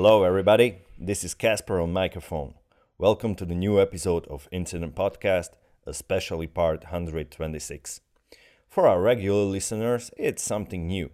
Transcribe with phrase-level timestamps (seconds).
[0.00, 0.76] Hello, everybody.
[0.96, 2.54] This is Casper on microphone.
[2.98, 5.48] Welcome to the new episode of Incident Podcast,
[5.88, 8.00] especially part 126.
[8.68, 11.10] For our regular listeners, it's something new.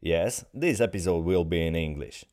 [0.00, 2.24] Yes, this episode will be in English.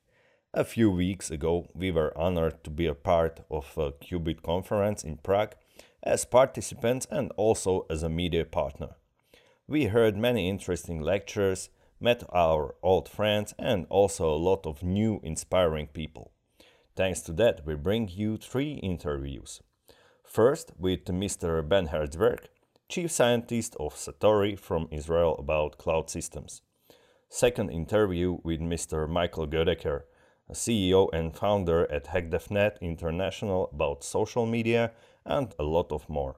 [0.54, 5.04] A few weeks ago, we were honored to be a part of a Qubit conference
[5.04, 5.56] in Prague
[6.02, 8.92] as participants and also as a media partner.
[9.68, 15.20] We heard many interesting lectures, met our old friends, and also a lot of new
[15.24, 16.32] inspiring people.
[16.96, 19.62] Thanks to that, we bring you three interviews.
[20.24, 21.68] First, with Mr.
[21.68, 22.48] Ben Herzberg,
[22.88, 26.62] chief scientist of Satori from Israel about cloud systems.
[27.30, 29.08] Second interview with Mr.
[29.08, 30.06] Michael Goedeker,
[30.50, 34.92] a CEO and founder at Hakdefnet International about social media
[35.26, 36.38] and a lot of more.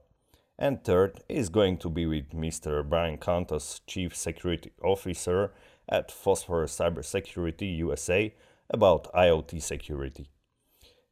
[0.57, 2.87] And third is going to be with Mr.
[2.87, 5.51] Brian Contos, Chief Security Officer
[5.89, 8.33] at Phosphorus Cybersecurity USA,
[8.69, 10.29] about IoT security.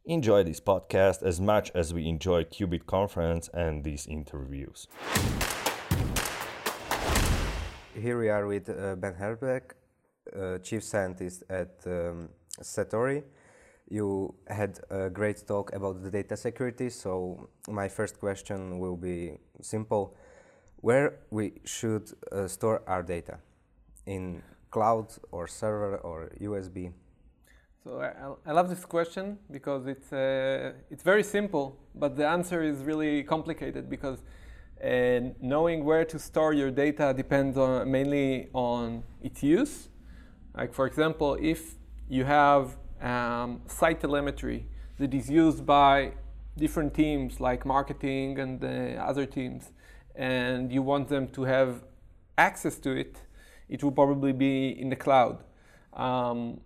[0.06, 4.88] Enjoy this podcast as much as we enjoy Qubit Conference and these interviews.
[7.94, 9.74] Here we are with uh, Ben Herzberg,
[10.36, 12.30] uh, Chief Scientist at um,
[12.62, 13.24] Satori.
[13.90, 19.40] You had a great talk about the data security, so my first question will be
[19.62, 20.16] simple.
[20.78, 23.40] Where we should uh, store our data?
[24.06, 26.94] In cloud or server or USB?
[27.84, 32.62] So I, I love this question because it's, uh, it's very simple, but the answer
[32.62, 34.20] is really complicated because
[34.84, 39.90] uh, knowing where to store your data depends on, mainly on its use.
[40.56, 41.76] Like for example, if
[42.08, 44.66] you have um, site telemetry
[44.98, 46.14] that is used by
[46.58, 49.72] different teams like marketing and uh, other teams,
[50.16, 51.84] and you want them to have
[52.38, 53.18] access to it,
[53.70, 55.44] it will probably be in the cloud.
[55.94, 56.62] Um,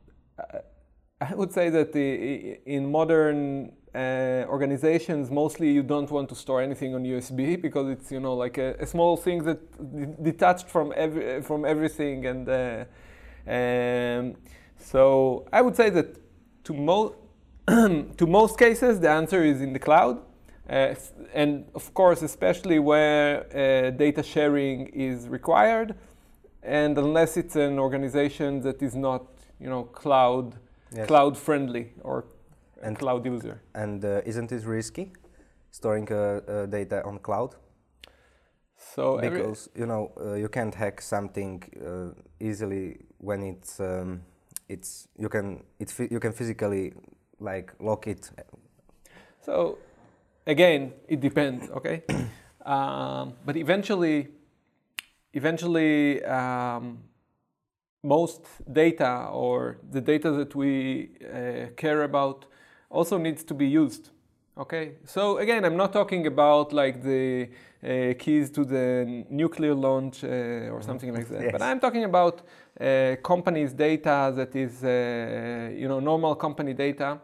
[1.22, 6.62] I would say that the, in modern uh, organizations, mostly you don't want to store
[6.62, 10.94] anything on USB because it's you know like a, a small thing that detached from
[10.96, 12.85] every from everything, and uh,
[13.47, 14.35] um,
[14.79, 16.22] so I would say that
[16.63, 17.13] to most
[17.68, 20.19] to most cases the answer is in the cloud,
[20.69, 20.96] uh,
[21.34, 25.96] and of course especially where uh, data sharing is required,
[26.62, 29.25] and unless it's an organization that is not
[29.59, 30.56] you know cloud
[30.96, 31.07] yes.
[31.07, 32.25] cloud friendly or
[32.81, 33.62] and cloud user.
[33.73, 35.12] And uh, isn't it risky
[35.72, 37.56] storing uh, uh, data on cloud?
[38.78, 42.09] So because you know uh, you can't hack something uh,
[42.40, 44.22] easily when it's um,
[44.73, 46.94] it's you can it's you can physically
[47.39, 48.29] like lock it.
[49.45, 49.78] So
[50.45, 51.69] again, it depends.
[51.69, 52.03] Okay,
[52.66, 54.28] um, but eventually,
[55.34, 56.23] eventually.
[56.25, 57.00] Um,
[58.03, 62.45] most data or the data that we uh, care about
[62.90, 64.09] also needs to be used.
[64.57, 67.50] Okay, so again, I'm not talking about like the
[67.84, 70.81] uh, keys to the nuclear launch uh, or mm-hmm.
[70.81, 71.51] something like that, yes.
[71.51, 72.41] but I'm talking about
[72.79, 77.19] uh, companies' data that is, uh, you know, normal company data.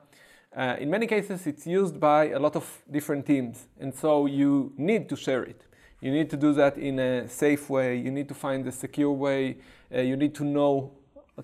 [0.56, 4.74] Uh, in many cases, it's used by a lot of different teams, and so you
[4.78, 5.66] need to share it.
[6.02, 7.98] You need to do that in a safe way.
[7.98, 9.58] You need to find a secure way.
[9.94, 10.92] Uh, you need to know,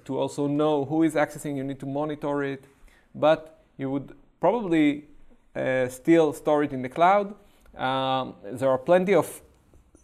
[0.05, 1.57] to also know who is accessing.
[1.57, 2.63] You need to monitor it.
[3.13, 5.07] But you would probably
[5.55, 7.35] uh, still store it in the cloud.
[7.77, 9.41] Um, there are plenty of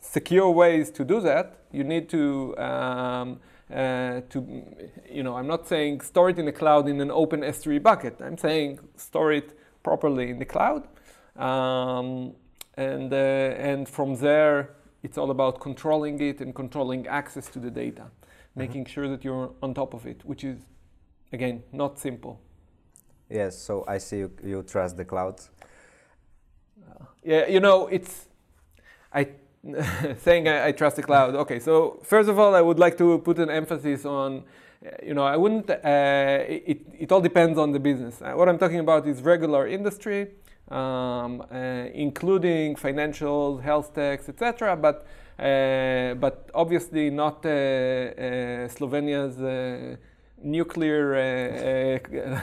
[0.01, 1.59] secure ways to do that.
[1.72, 3.39] You need to, um,
[3.72, 4.64] uh, to,
[5.09, 8.22] you know, I'm not saying store it in the cloud in an open S3 bucket.
[8.22, 10.88] I'm saying store it properly in the cloud.
[11.36, 12.34] Um,
[12.76, 17.72] and, uh, and from there, it's all about controlling it and controlling access to the
[17.72, 18.60] data, mm-hmm.
[18.60, 20.60] making sure that you're on top of it, which is,
[21.31, 22.40] again, not simple.
[23.30, 25.40] Yes, so I see you, you trust the cloud.
[26.86, 28.28] Uh, yeah, you know, it's,
[29.13, 29.30] I
[30.24, 31.36] saying I, I, trust the cloud.
[31.36, 34.44] Okay, so first of all, I would like to put an emphasis on,
[35.04, 35.75] you know, I wouldn't, uh,
[36.48, 38.22] it, it all depends on the business.
[38.22, 40.30] Uh, what I'm talking about is regular industry
[40.72, 41.56] um, uh,
[41.94, 44.75] including financials, health techs, etc.
[44.75, 45.06] But
[45.38, 49.98] uh, but obviously not uh, Slovenia's
[50.44, 52.00] nuclear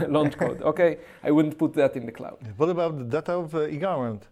[0.09, 0.61] launch code.
[0.71, 2.39] Okay, I wouldn't put that in the cloud.
[2.57, 4.25] What about the data of e-government?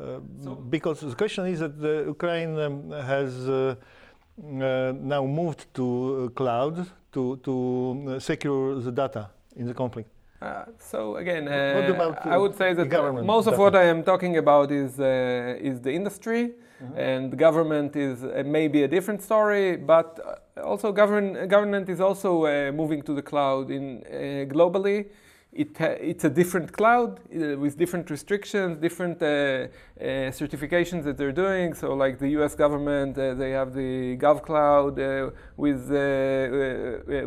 [0.00, 3.74] Uh, so because the question is that the Ukraine um, has uh,
[4.42, 10.08] uh, now moved to cloud to, to secure the data in the conflict.
[10.40, 12.88] Uh, so again, uh, I would say that
[13.24, 16.42] most of what I am talking about is uh, is the industry,
[16.82, 16.98] mm-hmm.
[16.98, 19.76] and government is uh, maybe a different story.
[19.76, 24.02] But uh, also, govern, government is also moving to the cloud in
[24.48, 25.08] globally.
[25.52, 31.32] It it's a different cloud uh, with different restrictions, different uh, uh, certifications that they're
[31.32, 31.74] doing.
[31.74, 32.54] So, like the U.S.
[32.54, 35.88] government, uh, they have the GovCloud, uh, with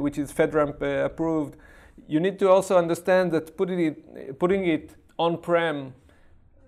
[0.01, 1.57] which is FedRAMP approved.
[2.07, 5.93] You need to also understand that putting it putting it on-prem,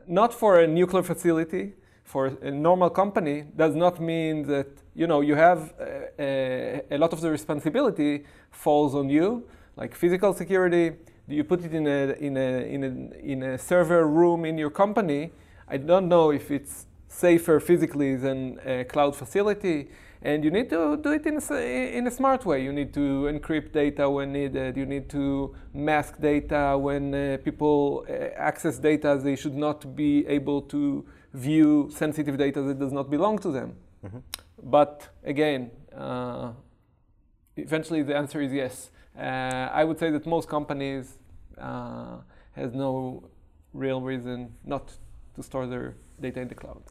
[0.08, 1.74] not for a nuclear facility,
[2.04, 5.74] for a normal company, does not mean that you know you have
[6.20, 9.48] a, lot of the responsibility falls on you,
[9.78, 10.92] like physical security
[11.28, 14.70] you put it in a, in a, in a, in a server room in your
[14.70, 15.32] company?
[15.68, 19.90] I don't know if it's safer physically than a cloud facility.
[20.22, 22.64] And you need to do it in a, in a smart way.
[22.64, 24.76] You need to encrypt data when needed.
[24.76, 30.26] You need to mask data when uh, people uh, access data they should not be
[30.28, 33.76] able to view sensitive data that does not belong to them.
[34.04, 34.18] Mm-hmm.
[34.64, 36.54] But again, uh,
[37.56, 38.90] eventually the answer is yes.
[39.18, 41.18] Uh, I would say that most companies
[41.58, 42.18] uh,
[42.54, 43.24] has no
[43.74, 44.92] real reason not
[45.36, 46.82] to store their data in the cloud.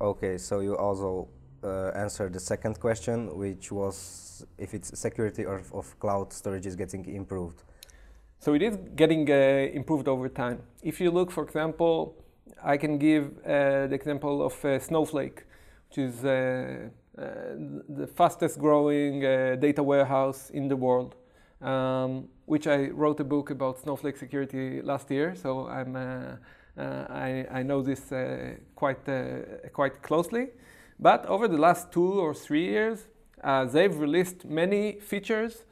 [0.00, 1.28] Okay, so you also
[1.64, 6.76] uh, answered the second question, which was if its security of, of cloud storage is
[6.76, 7.62] getting improved.
[8.38, 9.34] So it is getting uh,
[9.72, 10.60] improved over time.
[10.82, 12.14] If you look, for example,
[12.62, 15.44] I can give uh, the example of uh, Snowflake,
[15.88, 21.16] which is uh, the fastest growing data warehouse in the world
[21.60, 25.34] um, which I wrote a book about Snowflake security last year.
[25.34, 26.36] So I'm, uh,
[26.78, 30.48] uh, I, I, know this uh, quite, uh, quite closely.
[30.98, 33.06] But over the last two or three years,
[33.42, 35.64] uh, they've released many features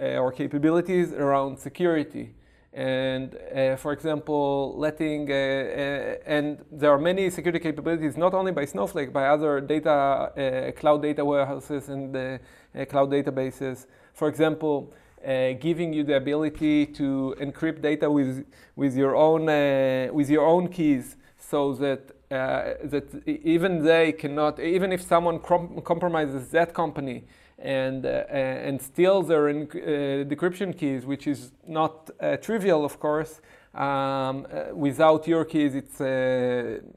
[0.00, 2.34] uh, or capabilities around security.
[2.72, 3.36] And
[3.78, 9.60] for example, letting, and there are many security capabilities not only by Snowflake, by other
[9.60, 12.38] data, cloud data warehouses and
[12.88, 13.86] cloud databases.
[14.14, 14.92] For example,
[15.26, 20.46] uh, giving you the ability to encrypt data with, with, your, own, uh, with your
[20.46, 27.24] own keys so that, uh, that even they cannot, even if someone compromises that company
[27.60, 29.52] and, uh, and steals their uh,
[30.24, 33.40] decryption keys, which is not uh, trivial, of course,
[33.74, 36.00] um, without your keys, it's,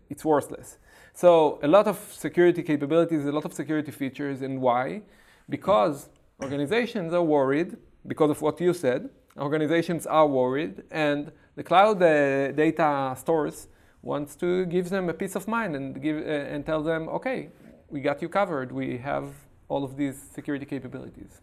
[0.10, 0.78] it's worthless.
[1.14, 5.04] So a lot of security capabilities, a lot of security features, and why?
[5.48, 6.10] Because
[6.42, 7.78] organizations are worried
[8.08, 9.10] because of what you said.
[9.38, 13.68] Organizations are worried, and the cloud uh, data stores
[14.02, 17.50] wants to give them a peace of mind and give uh, and tell them, okay,
[17.90, 18.72] we got you covered.
[18.72, 19.26] We have
[19.74, 21.42] all of these security capabilities.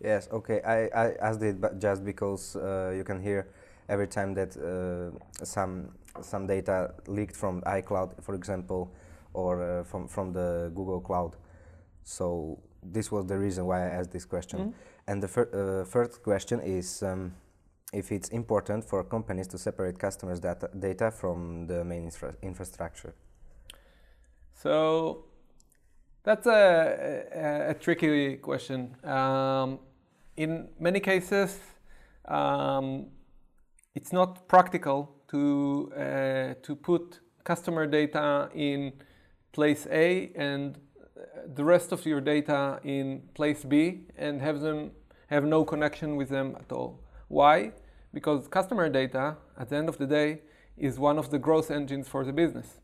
[0.00, 0.28] Yes.
[0.32, 0.60] Okay.
[0.62, 3.48] I, I asked it, but just because uh, you can hear
[3.88, 4.64] every time that uh,
[5.44, 5.72] some
[6.20, 8.82] some data leaked from iCloud, for example,
[9.34, 11.32] or uh, from from the Google Cloud.
[12.04, 12.58] So
[12.94, 14.58] this was the reason why I asked this question.
[14.58, 15.08] Mm-hmm.
[15.08, 17.32] And the fir- uh, first question is um,
[17.92, 23.14] if it's important for companies to separate customers' data, data from the main infra- infrastructure.
[24.52, 25.24] So
[26.28, 28.94] that's a, a, a tricky question.
[29.02, 29.78] Um,
[30.36, 31.58] in many cases,
[32.26, 33.06] um,
[33.94, 38.92] it's not practical to uh, to put customer data in
[39.52, 40.76] place A and
[41.54, 44.90] the rest of your data in place B and have them
[45.28, 47.00] have no connection with them at all.
[47.28, 47.72] Why?
[48.12, 50.42] Because customer data, at the end of the day,
[50.76, 52.80] is one of the growth engines for the business.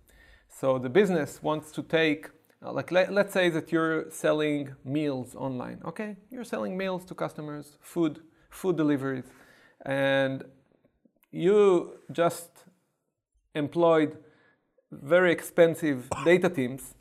[0.48, 2.28] So the business wants to take,
[2.72, 5.80] like let, let's say that you're selling meals online.
[5.84, 9.24] Okay, you're selling meals to customers, food, food deliveries,
[9.84, 10.44] and
[11.30, 12.50] you just
[13.54, 14.16] employed
[14.90, 16.94] very expensive data teams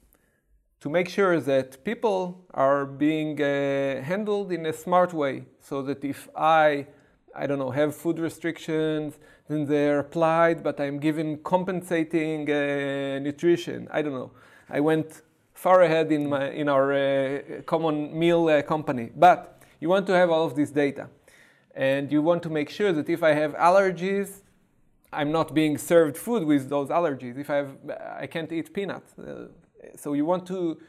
[0.80, 6.04] to make sure that people are being uh, handled in a smart way so that
[6.04, 6.88] if I,
[7.34, 9.18] I don't know, have food restrictions,
[9.48, 13.88] then they're applied, but I'm given compensating uh, nutrition.
[13.92, 14.32] I don't know.
[14.70, 15.22] I went
[15.64, 19.10] far ahead in, my, in our uh, common meal uh, company.
[19.16, 19.38] But
[19.80, 21.08] you want to have all of this data.
[21.74, 24.30] And you want to make sure that if I have allergies,
[25.14, 27.38] I'm not being served food with those allergies.
[27.38, 27.72] If I have,
[28.24, 29.18] I can't eat peanuts.
[29.18, 29.48] Uh,
[29.96, 30.82] so you want to,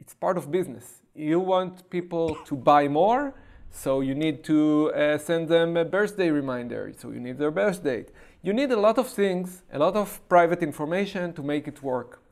[0.00, 1.02] it's part of business.
[1.14, 3.32] You want people to buy more,
[3.70, 7.84] so you need to uh, send them a birthday reminder, so you need their birth
[7.84, 8.08] date.
[8.42, 12.25] You need a lot of things, a lot of private information to make it work.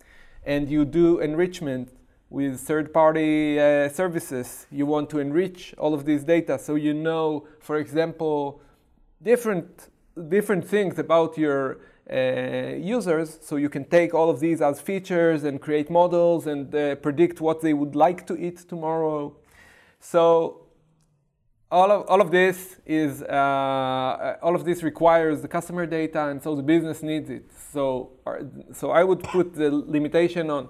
[0.46, 1.90] And you do enrichment
[2.30, 4.66] with third party uh, services.
[4.70, 8.60] You want to enrich all of these data so you know, for example,
[9.22, 9.88] different,
[10.28, 11.78] different things about your
[12.12, 13.38] uh, users.
[13.40, 17.40] So you can take all of these as features and create models and uh, predict
[17.40, 19.34] what they would like to eat tomorrow.
[20.00, 20.63] So
[21.74, 26.38] all of all of this is uh, all of this requires the customer data, and
[26.44, 27.44] so the business needs it.
[27.72, 27.82] So
[28.80, 30.68] so I would put the limitation on.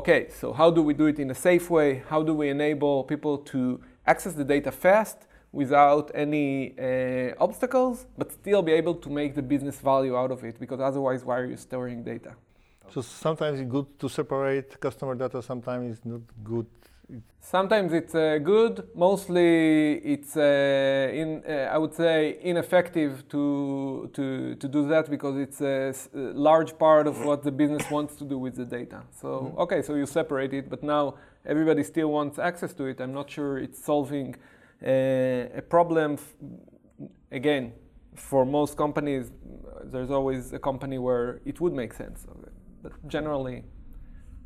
[0.00, 2.02] Okay, so how do we do it in a safe way?
[2.12, 3.80] How do we enable people to
[4.12, 5.18] access the data fast
[5.60, 10.40] without any uh, obstacles, but still be able to make the business value out of
[10.48, 10.54] it?
[10.64, 12.32] Because otherwise, why are you storing data?
[12.94, 15.38] So sometimes it's good to separate customer data.
[15.42, 16.70] Sometimes it's not good
[17.40, 18.88] Sometimes it's uh, good.
[18.94, 25.38] Mostly, it's uh, in uh, I would say ineffective to to to do that because
[25.38, 29.00] it's a, large part of what the business wants to do with the data.
[29.20, 29.60] So mm-hmm.
[29.60, 31.14] okay, so you separate it, but now
[31.46, 33.00] everybody still wants access to it.
[33.00, 34.36] I'm not sure it's solving
[34.86, 36.12] uh, a problem.
[36.14, 36.34] F-
[37.32, 37.72] again,
[38.14, 39.30] for most companies,
[39.84, 42.26] there's always a company where it would make sense.
[42.82, 43.64] But generally,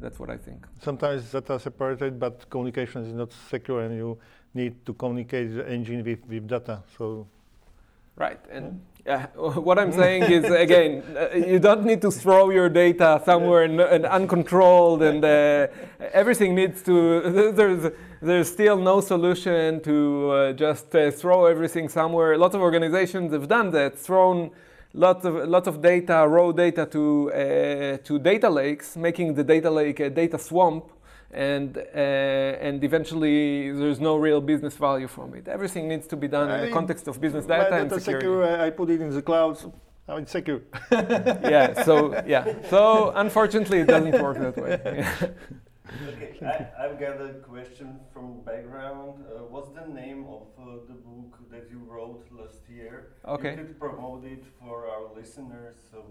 [0.03, 0.67] that's what I think.
[0.83, 4.19] Sometimes data separated, but communication is not secure, and you
[4.53, 6.83] need to communicate the engine with, with data.
[6.99, 7.27] So,
[8.17, 8.41] right.
[8.51, 13.23] And yeah, what I'm saying is again, uh, you don't need to throw your data
[13.25, 15.69] somewhere and, and uncontrolled, and uh,
[16.13, 17.53] everything needs to.
[17.53, 22.39] There's there's still no solution to uh, just uh, throw everything somewhere.
[22.39, 24.53] Lots of organizations have done that, thrown
[24.95, 29.71] lots of lots of data, raw data to uh, to data lakes, making the data
[29.71, 30.91] lake a data swamp,
[31.31, 35.49] and uh, and eventually there's no real business value from it.
[35.49, 38.27] Everything needs to be done I in the context of business data and security.
[38.27, 39.59] Secure, I put it in the cloud.
[40.09, 40.63] Now it's secure.
[40.93, 41.85] yeah.
[41.85, 42.45] So yeah.
[42.69, 45.05] So unfortunately, it doesn't work that way.
[46.09, 46.39] okay,
[46.79, 49.25] I, have got a question from background.
[49.25, 53.13] Uh, what's the name of uh, the book that you wrote last year?
[53.27, 53.51] Okay.
[53.51, 55.77] You could promote it for our listeners.
[55.91, 56.05] So,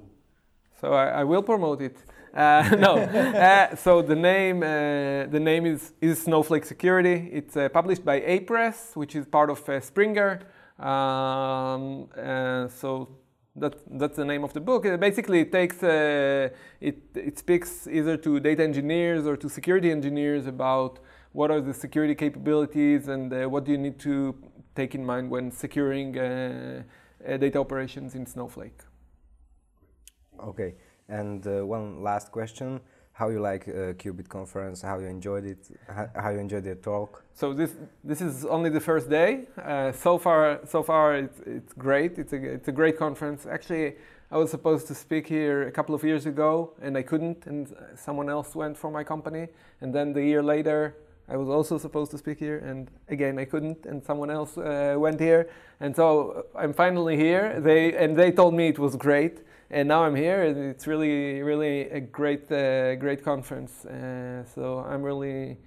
[0.80, 1.98] so I, I will promote it.
[2.34, 2.98] Uh, no.
[2.98, 7.30] Uh, so the name uh, the name is is Snowflake Security.
[7.32, 10.40] It's uh, published by Apress, which is part of Springer.
[10.80, 12.08] Um,
[12.70, 13.10] so
[13.62, 14.84] that, that's the name of the book.
[15.00, 16.50] basically, it takes uh,
[16.82, 21.00] it it speaks either to data engineers or to security engineers about
[21.32, 24.36] what are the security capabilities and uh, what do you need to
[24.76, 26.84] take in mind when securing uh,
[27.28, 28.80] uh data operations in Snowflake.
[30.44, 30.76] Okay,
[31.08, 32.82] and uh, one last question:
[33.14, 37.24] how you like uh, Qubit conference, how you enjoyed it, how, you enjoyed the talk.
[37.34, 39.48] So this this is only the first day.
[39.58, 42.18] Uh, so far, so far it's, it's great.
[42.18, 43.46] It's a it's a great conference.
[43.46, 43.96] Actually,
[44.32, 47.68] I was supposed to speak here a couple of years ago, and I couldn't, and
[47.96, 49.48] someone else went for my company.
[49.82, 50.96] And then the year later,
[51.28, 54.96] I was also supposed to speak here, and again I couldn't, and someone else uh,
[54.98, 55.50] went here.
[55.80, 57.60] And so I'm finally here.
[57.60, 59.42] They and they told me it was great
[59.72, 60.44] and now I'm here.
[60.44, 63.86] And it's really, really a great, uh, great conference.
[63.86, 65.58] Uh, so I'm really,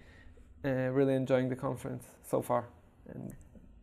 [0.65, 2.67] uh, really enjoying the conference so far.
[3.09, 3.35] And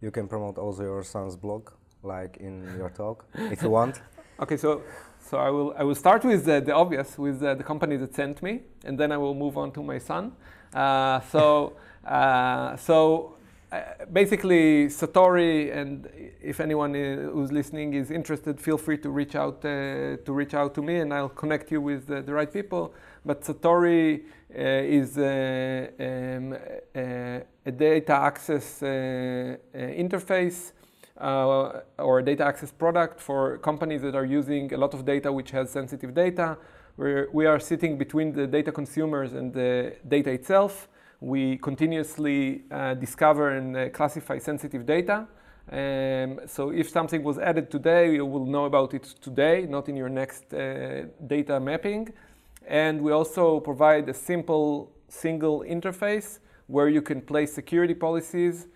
[0.01, 1.71] you can promote also your son's blog,
[2.03, 4.01] like in your talk, if you want.
[4.39, 4.81] Okay, so
[5.19, 8.15] so I will I will start with the, the obvious, with the, the, company that
[8.15, 10.31] sent me, and then I will move on to my son.
[10.73, 11.73] Uh, so
[12.03, 13.35] uh, so
[13.71, 16.09] uh, basically Satori, and
[16.41, 20.75] if anyone who's listening is interested, feel free to reach out uh, to reach out
[20.75, 22.93] to me, and I'll connect you with uh, the right people.
[23.25, 24.23] But Satori
[24.53, 24.59] uh,
[24.99, 26.57] is uh, um,
[27.65, 30.73] a data access interface.
[31.97, 35.51] or a data access product for companies that are using a lot of data which
[35.51, 36.57] has sensitive data.
[36.97, 40.89] Where we are sitting between the data consumers and the data itself
[41.21, 45.27] we continuously uh, discover and uh, classify sensitive data.
[45.71, 49.95] Um, so if something was added today, you will know about it today, not in
[49.95, 52.11] your next uh, data mapping.
[52.67, 58.67] And we also provide a simple single interface where you can place security policies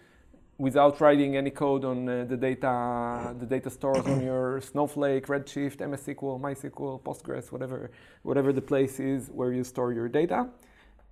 [0.58, 5.88] without writing any code on uh, the data the data stores on your Snowflake, Redshift,
[5.88, 7.90] MS SQL, MySQL, Postgres, whatever
[8.22, 10.48] whatever the place is where you store your data.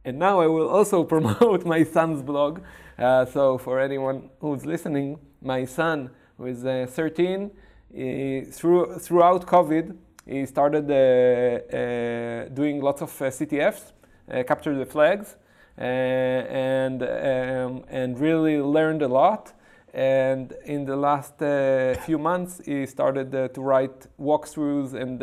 [0.05, 2.61] And now I will also promote my son's blog.
[2.97, 7.51] Uh, so for anyone who's listening, my son, who is uh, 13,
[7.93, 9.95] he, through, throughout COVID,
[10.25, 13.91] he started uh, uh doing lots of uh, CTFs,
[14.31, 15.35] uh, capture the flags,
[15.77, 19.53] and, um, and really learned a lot.
[19.93, 21.37] And in the last
[22.05, 25.21] few months, he started to write walkthroughs and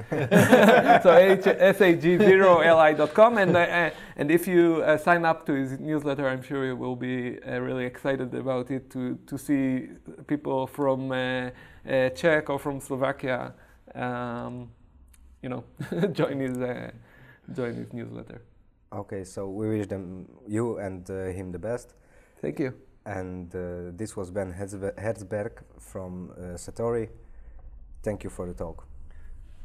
[1.01, 3.37] so SAG0li.com.
[3.37, 6.95] And, uh, and if you uh, sign up to his newsletter, I'm sure you will
[6.95, 9.87] be uh, really excited about it to, to see
[10.27, 11.49] people from uh,
[11.89, 13.53] uh, Czech or from Slovakia,
[13.95, 14.69] um,
[15.41, 15.63] you know,
[16.11, 16.91] join his, uh,
[17.53, 18.41] join his newsletter.
[18.95, 21.93] Okay, so we wish them, you and him the best.
[22.41, 22.73] Thank you
[23.05, 27.09] and uh, this was Ben Herzberg from uh, Satori.
[28.03, 28.87] Thank you for the talk.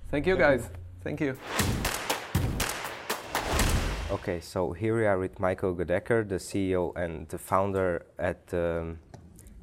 [0.08, 0.68] Thank you, guys.
[1.02, 1.36] Thank you.
[4.10, 8.98] Okay, so here we are with Michael Goedeker, the CEO and the founder at um,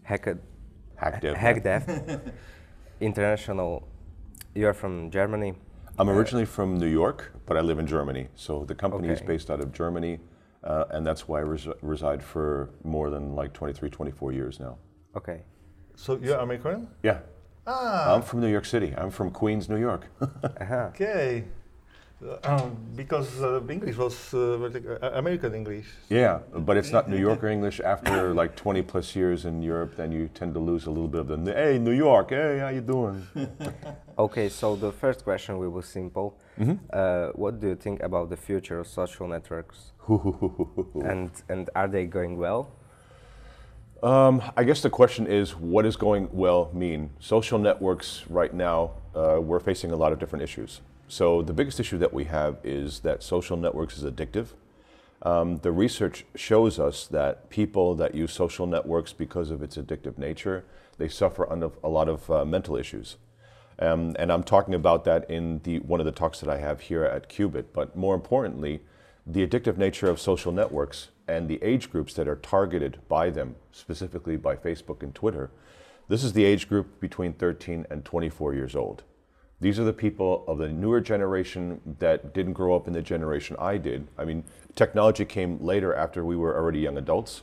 [0.07, 0.39] Hakdef,
[0.99, 2.21] Hakdef
[3.01, 3.87] International.
[4.55, 5.53] You are from Germany.
[5.99, 8.27] I'm originally from New York, but I live in Germany.
[8.35, 9.21] So the company okay.
[9.21, 10.19] is based out of Germany.
[10.63, 14.77] Uh, and that's why I res- reside for more than like 23, 24 years now.
[15.15, 15.41] Okay.
[15.95, 16.87] So you're American?
[17.03, 17.19] Yeah.
[17.65, 18.13] Ah.
[18.13, 18.93] I'm from New York City.
[18.97, 20.05] I'm from Queens, New York.
[20.21, 20.89] uh-huh.
[20.93, 21.45] Okay.
[22.43, 25.85] Um, because uh, English was uh, uh, American English.
[26.09, 27.79] Yeah, but it's not New Yorker English.
[27.79, 31.21] After like 20 plus years in Europe, then you tend to lose a little bit
[31.21, 33.27] of the "Hey, New York, hey, how you doing?"
[34.17, 36.39] okay, so the first question will be simple.
[36.59, 36.77] Mm-hmm.
[36.91, 39.91] Uh, what do you think about the future of social networks?
[41.05, 42.71] and and are they going well?
[44.01, 47.11] Um, I guess the question is, what does going well mean?
[47.19, 50.81] Social networks right now, uh, we're facing a lot of different issues.
[51.07, 54.47] So the biggest issue that we have is that social networks is addictive.
[55.21, 60.17] Um, the research shows us that people that use social networks because of its addictive
[60.17, 60.65] nature,
[60.97, 63.17] they suffer under a lot of uh, mental issues.
[63.79, 66.81] Um, and I'm talking about that in the, one of the talks that I have
[66.81, 67.65] here at Qubit.
[67.73, 68.81] But more importantly,
[69.25, 73.55] the addictive nature of social networks and the age groups that are targeted by them,
[73.71, 75.51] specifically by Facebook and Twitter,
[76.07, 79.03] this is the age group between 13 and 24 years old.
[79.59, 83.55] These are the people of the newer generation that didn't grow up in the generation
[83.57, 84.07] I did.
[84.15, 84.43] I mean,
[84.75, 87.41] technology came later after we were already young adults.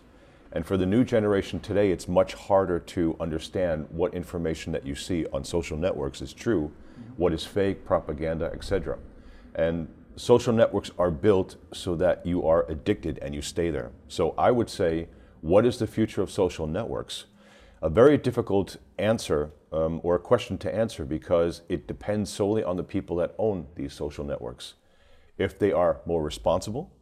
[0.52, 4.94] And for the new generation today, it's much harder to understand what information that you
[4.94, 6.70] see on social networks is true,
[7.16, 8.96] what is fake, propaganda, etc.
[9.56, 13.90] And social networks are built so that you are addicted and you stay there.
[14.06, 15.08] So I would say,
[15.40, 17.24] what is the future of social networks?
[17.82, 22.76] A very difficult answer um, or a question to answer because it depends solely on
[22.76, 24.74] the people that own these social networks.
[25.36, 26.92] If they are more responsible,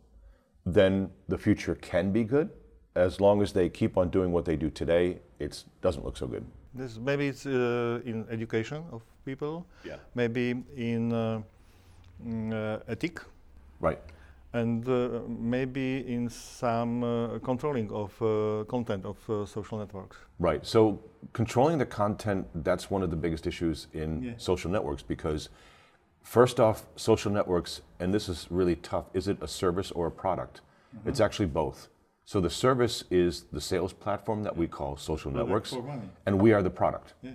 [0.64, 2.48] then the future can be good.
[2.94, 6.26] As long as they keep on doing what they do today, it doesn't look so
[6.26, 6.44] good.
[6.74, 9.66] This maybe it's uh, in education of people.
[9.84, 9.96] Yeah.
[10.14, 11.42] Maybe in uh,
[12.24, 13.20] mm, uh, ethic.
[13.80, 13.98] Right
[14.52, 20.16] and uh, maybe in some uh, controlling of uh, content of uh, social networks.
[20.38, 20.66] Right.
[20.66, 24.32] So controlling the content that's one of the biggest issues in yeah.
[24.36, 25.48] social networks because
[26.22, 29.06] first off, social networks, and this is really tough.
[29.14, 30.60] Is it a service or a product?
[30.94, 31.08] Mm-hmm.
[31.08, 31.88] It's actually both.
[32.24, 35.74] So the service is the sales platform that we call social networks,
[36.24, 37.14] and we are the product.
[37.20, 37.32] Yeah.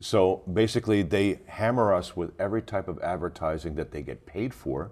[0.00, 4.90] So basically, they hammer us with every type of advertising that they get paid for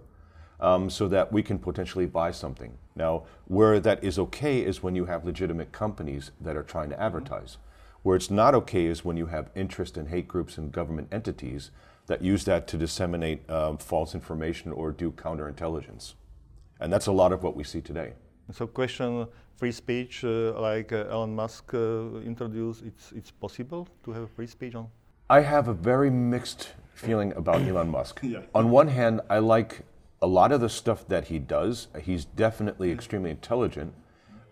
[0.61, 2.77] um, so that we can potentially buy something.
[2.97, 7.01] Now, where that is okay is when you have legitimate companies that are trying to
[7.01, 7.59] advertise.
[8.03, 11.71] Where it's not okay is when you have interest and hate groups and government entities
[12.07, 16.15] that use that to disseminate um, false information or do counterintelligence.
[16.81, 18.13] And that's a lot of what we see today.
[18.53, 24.13] So, question free speech, uh, like uh, Elon Musk uh, introduced, it's, it's possible to
[24.13, 24.89] have free speech on?
[25.29, 28.21] I have a very mixed feeling about Elon Musk.
[28.23, 28.41] Yeah.
[28.55, 29.85] On one hand, I like
[30.21, 33.95] a lot of the stuff that he does, he's definitely extremely intelligent,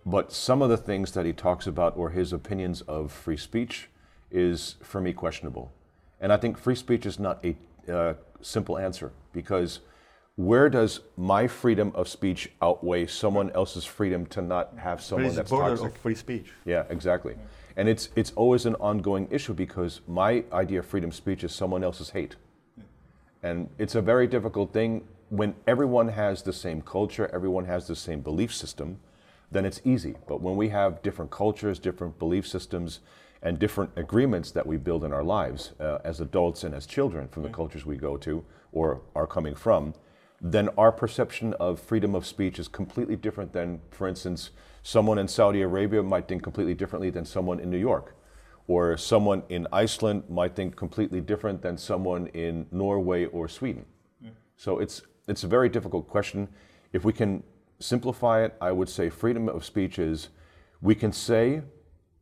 [0.04, 3.88] but some of the things that he talks about or his opinions of free speech
[4.30, 5.72] is, for me, questionable.
[6.20, 7.56] And I think free speech is not a
[7.92, 9.80] uh, simple answer because
[10.36, 15.50] where does my freedom of speech outweigh someone else's freedom to not have someone that's
[15.50, 15.86] toxic?
[15.86, 16.52] of free speech.
[16.64, 17.36] Yeah, exactly.
[17.76, 21.52] And it's it's always an ongoing issue because my idea of freedom of speech is
[21.52, 22.36] someone else's hate.
[23.42, 27.96] And it's a very difficult thing when everyone has the same culture, everyone has the
[27.96, 28.98] same belief system,
[29.50, 30.14] then it's easy.
[30.28, 33.00] But when we have different cultures, different belief systems,
[33.42, 37.28] and different agreements that we build in our lives uh, as adults and as children
[37.28, 39.94] from the cultures we go to or are coming from,
[40.40, 44.50] then our perception of freedom of speech is completely different than, for instance,
[44.82, 48.14] someone in Saudi Arabia might think completely differently than someone in New York.
[48.68, 53.86] Or someone in Iceland might think completely different than someone in Norway or Sweden.
[54.20, 54.30] Yeah.
[54.56, 56.48] So it's it's a very difficult question.
[56.92, 57.42] If we can
[57.78, 60.28] simplify it, I would say freedom of speech is
[60.80, 61.62] we can say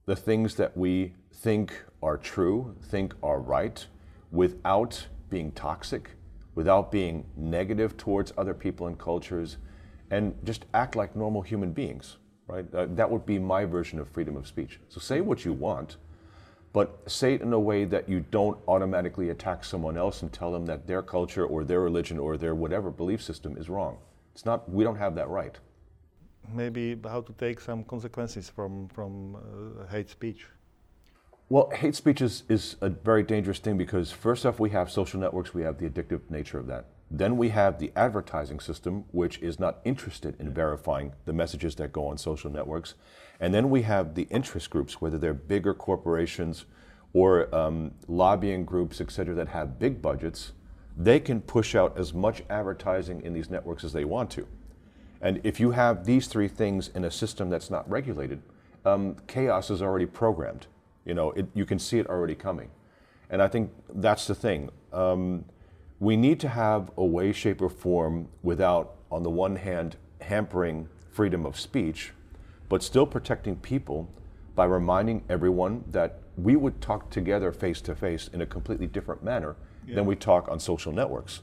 [0.07, 3.87] the things that we think are true, think are right,
[4.31, 6.11] without being toxic,
[6.55, 9.59] without being negative towards other people and cultures,
[10.11, 12.67] and just act like normal human beings, right?
[12.75, 14.81] Uh, that would be my version of freedom of speech.
[14.89, 15.97] So say what you want,
[16.75, 20.51] but say it in a way that you don't automatically attack someone else and tell
[20.51, 23.97] them that their culture or their religion or their whatever belief system is wrong.
[24.35, 25.57] It's not, we don't have that right.
[26.53, 30.47] Maybe how to take some consequences from, from uh, hate speech.
[31.49, 35.21] Well, hate speech is, is a very dangerous thing because, first off, we have social
[35.21, 36.87] networks, we have the addictive nature of that.
[37.09, 41.93] Then we have the advertising system, which is not interested in verifying the messages that
[41.93, 42.95] go on social networks.
[43.41, 46.67] And then we have the interest groups, whether they're bigger corporations
[47.13, 50.53] or um, lobbying groups, et cetera, that have big budgets.
[50.97, 54.47] They can push out as much advertising in these networks as they want to.
[55.21, 58.43] And if you have these three things in a system that's not regulated,
[58.85, 60.67] um, chaos is already programmed.
[61.05, 62.71] You know, it, you can see it already coming.
[63.31, 64.71] And I think that's the thing.
[64.93, 65.45] Um,
[65.99, 70.89] we need to have a way, shape, or form without, on the one hand, hampering
[71.11, 72.13] freedom of speech,
[72.69, 74.09] but still protecting people
[74.55, 79.23] by reminding everyone that we would talk together face to face in a completely different
[79.23, 79.97] manner yeah.
[79.97, 81.43] than we talk on social networks.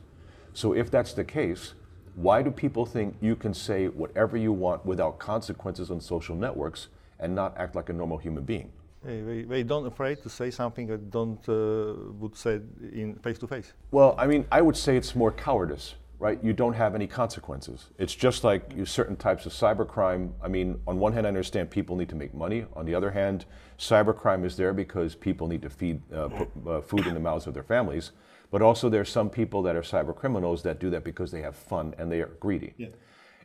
[0.53, 1.73] So if that's the case,
[2.15, 6.87] why do people think you can say whatever you want without consequences on social networks
[7.19, 8.71] and not act like a normal human being?
[9.03, 13.47] They, they don't afraid to say something that don't uh, would say in face to
[13.47, 13.73] face.
[13.89, 16.37] Well, I mean, I would say it's more cowardice, right?
[16.43, 17.87] You don't have any consequences.
[17.97, 20.33] It's just like you, certain types of cybercrime.
[20.39, 22.65] I mean, on one hand, I understand people need to make money.
[22.75, 23.45] On the other hand,
[23.79, 27.47] cybercrime is there because people need to feed uh, put uh, food in the mouths
[27.47, 28.11] of their families.
[28.51, 31.41] But also, there are some people that are cyber criminals that do that because they
[31.41, 32.75] have fun and they are greedy.
[32.77, 32.89] Yeah.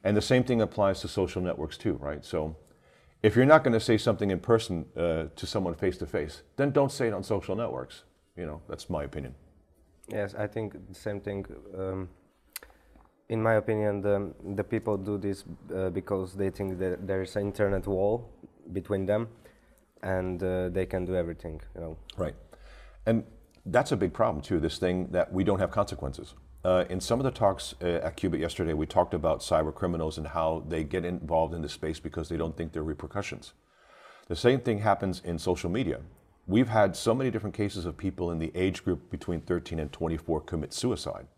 [0.05, 2.23] And the same thing applies to social networks too, right?
[2.27, 2.57] So
[3.23, 6.43] if you're not going to say something in person uh, to someone face to face,
[6.57, 8.05] then don't say it on social networks.
[8.37, 9.35] You know, that's my opinion.
[10.09, 11.47] Yes, I think the same thing.
[11.75, 12.11] Um,
[13.29, 17.35] in my opinion, the, the people do this uh, because they think that there is
[17.37, 18.31] an internet wall
[18.73, 19.29] between them,
[20.03, 21.61] and uh, they can do everything.
[21.75, 21.97] You know.
[22.17, 22.35] Right,
[23.07, 23.25] and
[23.67, 24.61] that's a big problem too.
[24.61, 26.35] This thing that we don't have consequences.
[26.65, 30.19] Uh, in some of the talks uh, at Qubit yesterday, we talked about cyber criminals
[30.19, 33.53] and how they get involved in this space because they don't think there are repercussions.
[34.27, 36.01] The same thing happens in social media.
[36.49, 39.93] We've had so many different cases of people in the age group between 13 and
[39.93, 41.29] 24 commit suicide.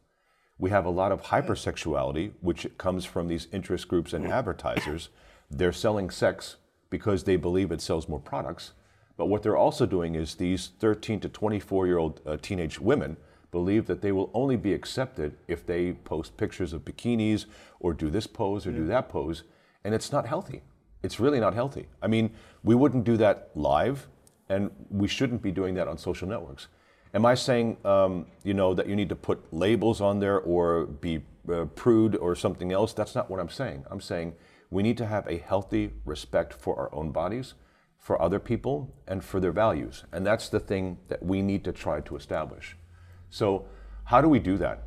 [0.59, 5.09] We have a lot of hypersexuality, which comes from these interest groups and advertisers.
[5.51, 6.57] They're selling sex
[6.91, 8.73] because they believe it sells more products.
[9.17, 13.17] But what they're also doing is these 13 to 24 year old uh, teenage women
[13.51, 17.47] believe that they will only be accepted if they post pictures of bikinis
[17.81, 18.79] or do this pose or yeah.
[18.79, 19.45] do that pose.
[19.85, 20.63] And it's not healthy.
[21.03, 21.87] It's really not healthy.
[22.03, 22.31] I mean,
[22.63, 24.09] we wouldn't do that live,
[24.49, 26.67] and we shouldn't be doing that on social networks.
[27.15, 30.87] Am I saying, um, you know, that you need to put labels on there or
[30.87, 32.93] be uh, prude or something else?
[32.93, 33.85] That's not what I'm saying.
[33.91, 34.35] I'm saying
[34.71, 37.55] we need to have a healthy respect for our own bodies,
[37.99, 40.05] for other people, and for their values.
[40.13, 42.77] And that's the thing that we need to try to establish.
[43.31, 43.67] So,
[44.05, 44.83] how do we do that?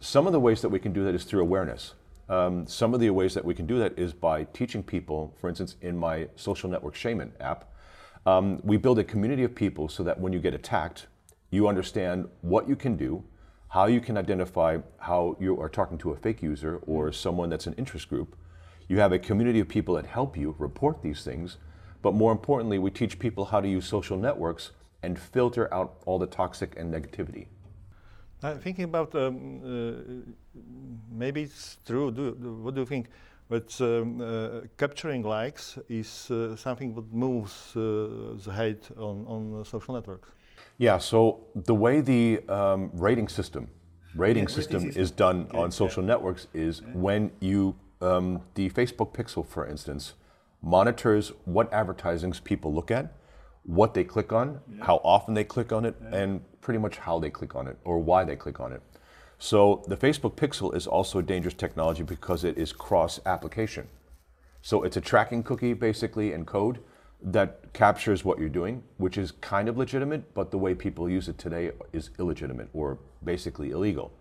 [0.00, 1.94] Some of the ways that we can do that is through awareness.
[2.28, 5.48] Um, some of the ways that we can do that is by teaching people, for
[5.48, 7.72] instance, in my social network shaman app,
[8.26, 11.06] um, we build a community of people so that when you get attacked,
[11.50, 13.24] you understand what you can do,
[13.68, 17.66] how you can identify how you are talking to a fake user or someone that's
[17.66, 18.36] an interest group.
[18.88, 21.58] You have a community of people that help you report these things,
[22.00, 26.18] but more importantly, we teach people how to use social networks and filter out all
[26.18, 27.46] the toxic and negativity.
[28.42, 30.60] Uh, thinking about um, uh,
[31.10, 32.10] maybe it's true.
[32.10, 32.32] Do,
[32.62, 33.08] what do you think?
[33.48, 39.64] But um, uh, capturing likes is uh, something that moves uh, the hate on, on
[39.64, 40.28] social networks.
[40.78, 40.98] Yeah.
[40.98, 43.68] So the way the um, rating system
[44.14, 46.08] rating yeah, system is done okay, on social yeah.
[46.08, 46.92] networks is yeah.
[46.94, 50.14] when you um, the Facebook Pixel, for instance,
[50.62, 53.12] monitors what advertisings people look at
[53.64, 57.28] what they click on, how often they click on it, and pretty much how they
[57.28, 58.80] click on it or why they click on it.
[59.38, 63.88] So the Facebook Pixel is also a dangerous technology because it is cross application.
[64.62, 66.78] So it's a tracking cookie basically in code
[67.22, 71.28] that captures what you're doing, which is kind of legitimate, but the way people use
[71.28, 74.12] it today is illegitimate or basically illegal.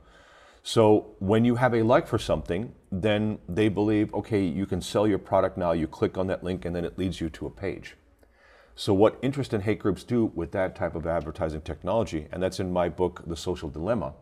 [0.64, 5.08] So when you have a like for something, then they believe, okay, you can sell
[5.08, 5.72] your product now.
[5.72, 7.96] You click on that link and then it leads you to a page.
[8.76, 12.60] So, what interest and hate groups do with that type of advertising technology, and that's
[12.60, 14.14] in my book, The Social Dilemma,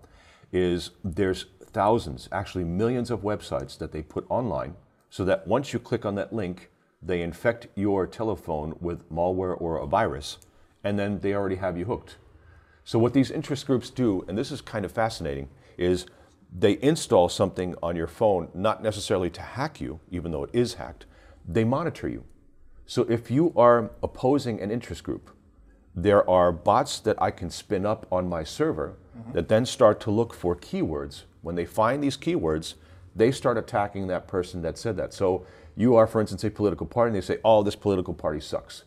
[0.54, 4.76] is there's thousands, actually millions of websites that they put online
[5.10, 6.70] so that once you click on that link,
[7.06, 10.40] they infect your telephone with malware or a virus.
[10.86, 12.18] and then they already have you hooked.
[12.84, 16.06] So what these interest groups do, and this is kind of fascinating, is
[16.58, 20.76] they install something on your phone, not necessarily to hack you, even though it is
[20.76, 21.08] hacked.
[21.48, 22.24] They monitor you.
[22.86, 25.32] So if you are opposing an interest group,
[25.96, 29.32] there are bots that I can spin up on my server mm-hmm.
[29.32, 31.24] that then start to look for keywords.
[31.42, 32.76] When they find these keywords,
[33.16, 35.14] they start attacking that person that said that.
[35.14, 38.40] So you are, for instance, a political party, and they say, oh, this political party
[38.40, 38.84] sucks.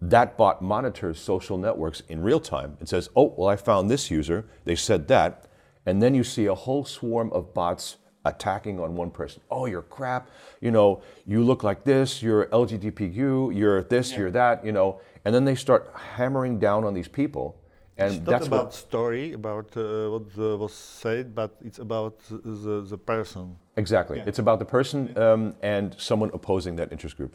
[0.00, 4.10] That bot monitors social networks in real time and says, oh, well, I found this
[4.10, 5.46] user, they said that.
[5.84, 9.42] And then you see a whole swarm of bots attacking on one person.
[9.50, 10.28] Oh, you're crap.
[10.60, 15.00] You know, you look like this, you're LGBTQ, you're this, you're that, you know.
[15.24, 17.56] And then they start hammering down on these people.
[17.96, 21.78] And it's not that's about what, story, about uh, what uh, was said, but it's
[21.78, 23.56] about the, the person.
[23.80, 24.18] Exactly.
[24.18, 24.28] Yeah.
[24.28, 27.34] It's about the person um, and someone opposing that interest group.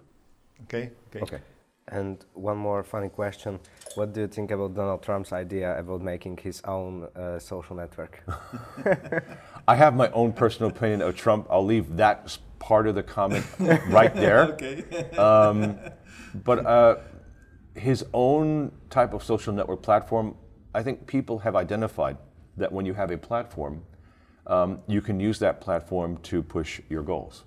[0.63, 0.91] Okay.
[1.10, 1.21] Okay.
[1.25, 1.41] Okay.
[1.89, 3.60] And one more funny question:
[3.95, 8.23] What do you think about Donald Trump's idea about making his own uh, social network?
[9.67, 11.45] I have my own personal opinion of Trump.
[11.49, 13.45] I'll leave that part of the comment
[13.99, 14.41] right there.
[14.53, 14.84] okay.
[15.17, 15.77] Um,
[16.43, 16.95] but uh,
[17.75, 20.36] his own type of social network platform,
[20.73, 22.17] I think people have identified
[22.58, 23.84] that when you have a platform,
[24.47, 27.43] um, you can use that platform to push your goals.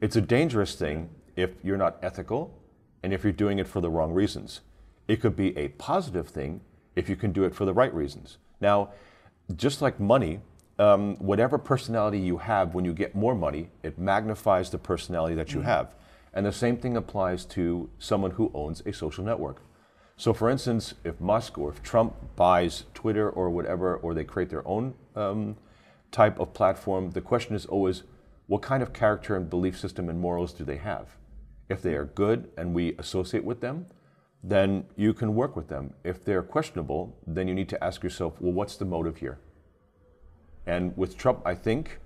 [0.00, 2.58] It's a dangerous thing if you're not ethical
[3.02, 4.60] and if you're doing it for the wrong reasons.
[5.08, 6.60] It could be a positive thing
[6.96, 8.38] if you can do it for the right reasons.
[8.60, 8.90] Now,
[9.54, 10.40] just like money,
[10.78, 15.52] um, whatever personality you have, when you get more money, it magnifies the personality that
[15.52, 15.94] you have.
[16.34, 19.62] And the same thing applies to someone who owns a social network.
[20.18, 24.50] So, for instance, if Musk or if Trump buys Twitter or whatever, or they create
[24.50, 25.56] their own um,
[26.10, 28.02] type of platform, the question is always
[28.46, 31.16] what kind of character and belief system and morals do they have?
[31.68, 33.86] If they are good and we associate with them,
[34.42, 35.94] then you can work with them.
[36.04, 39.38] If they're questionable, then you need to ask yourself, well, what's the motive here?
[40.66, 41.98] And with Trump, I think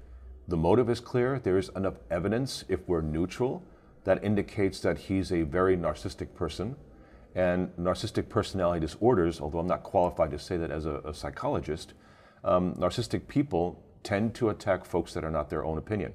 [0.48, 1.38] the motive is clear.
[1.38, 3.62] There is enough evidence, if we're neutral,
[4.04, 6.76] that indicates that he's a very narcissistic person.
[7.34, 11.92] And narcissistic personality disorders, although I'm not qualified to say that as a, a psychologist,
[12.42, 16.12] um, narcissistic people tend to attack folks that are not their own opinion.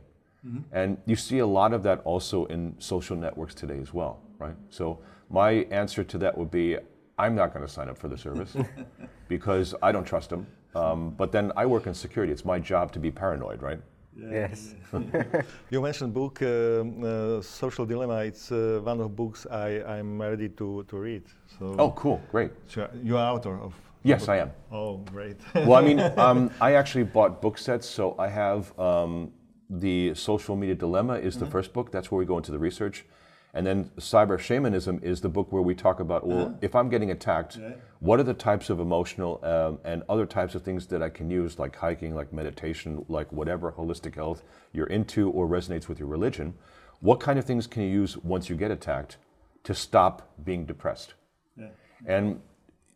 [0.72, 4.56] And you see a lot of that also in social networks today as well, right?
[4.70, 5.00] So
[5.32, 6.78] my answer to that would be
[7.18, 8.56] I'm not going to sign up for the service
[9.28, 10.46] because I don't trust them.
[10.76, 12.32] Um, but then I work in security.
[12.32, 13.80] It's my job to be paranoid, right?
[14.16, 14.76] yes.
[15.72, 18.18] You mentioned book um, uh, Social Dilemma.
[18.26, 21.24] It's uh, one of books I, I'm ready to, to read.
[21.58, 22.52] So Oh, cool, great.
[22.68, 23.74] so you are author of.
[24.06, 24.52] Yes, I am.
[24.72, 25.38] Oh, great.
[25.54, 29.32] Well, I mean, um, I actually bought book sets, so I have um,
[29.70, 31.92] the Social Media Dilemma is the first book.
[31.92, 33.06] That's where we go into the research.
[33.56, 37.12] And then Cyber Shamanism is the book where we talk about, well, if I'm getting
[37.12, 37.58] attacked,
[38.00, 41.32] what are the types of emotional um, and other types of things that I can
[41.32, 46.10] use, like hiking, like meditation, like whatever holistic health you're into or resonates with your
[46.10, 46.54] religion?
[47.00, 49.18] What kind of things can you use once you get attacked
[49.64, 51.14] to stop being depressed?
[52.06, 52.42] And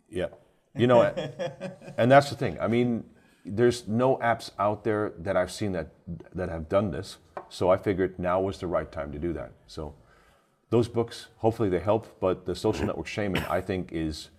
[0.09, 0.27] yeah,
[0.75, 1.01] you know,
[1.97, 2.59] and that's the thing.
[2.59, 3.03] I mean,
[3.45, 5.91] there's no apps out there that I've seen that
[6.33, 7.17] that have done this.
[7.49, 9.51] So I figured now was the right time to do that.
[9.67, 9.95] So
[10.69, 12.19] those books, hopefully they help.
[12.19, 14.29] But the Social Network Shaman, I think, is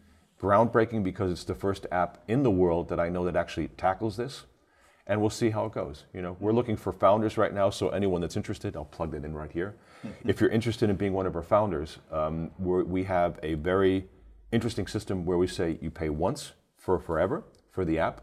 [0.40, 4.16] groundbreaking because it's the first app in the world that I know that actually tackles
[4.16, 4.45] this.
[5.07, 6.05] And we'll see how it goes.
[6.14, 7.71] You know, we're looking for founders right now.
[7.71, 9.75] So anyone that's interested, I'll plug that in right here.
[10.25, 14.07] if you're interested in being one of our founders, um, we're, we have a very
[14.52, 18.22] interesting system where we say you pay once for forever for the app.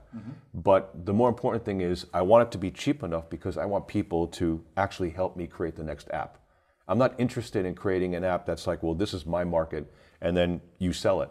[0.54, 3.66] But the more important thing is I want it to be cheap enough because I
[3.66, 6.40] want people to actually help me create the next app.
[6.88, 10.36] I'm not interested in creating an app that's like, well, this is my market, and
[10.36, 11.30] then you sell it.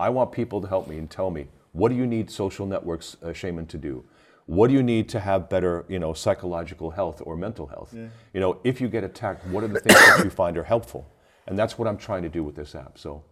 [0.00, 3.16] I want people to help me and tell me, what do you need social networks,
[3.22, 4.04] uh, shaman, to do?
[4.46, 7.92] What do you need to have better, you know, psychological health or mental health?
[8.32, 11.06] You know, if you get attacked, what are the things that you find are helpful?
[11.46, 12.98] And that's what I'm trying to do with this app.
[12.98, 13.24] So,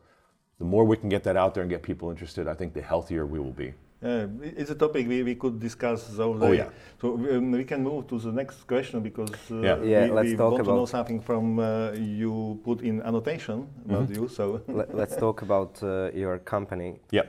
[0.62, 2.84] the more we can get that out there and get people interested, I think the
[2.92, 3.70] healthier we will be.
[4.10, 4.26] Uh,
[4.60, 6.46] it's a topic we, we could discuss all day.
[6.48, 6.68] Oh, yeah.
[7.00, 9.76] So um, we can move to the next question because uh, Yeah.
[9.92, 12.32] Yeah, we, let's we talk want to know something from uh, you
[12.68, 14.22] put in annotation about Mm-hmm.
[14.22, 14.28] you.
[14.28, 14.44] So
[14.80, 16.90] Let, let's talk about uh, your company.
[17.18, 17.26] Yeah.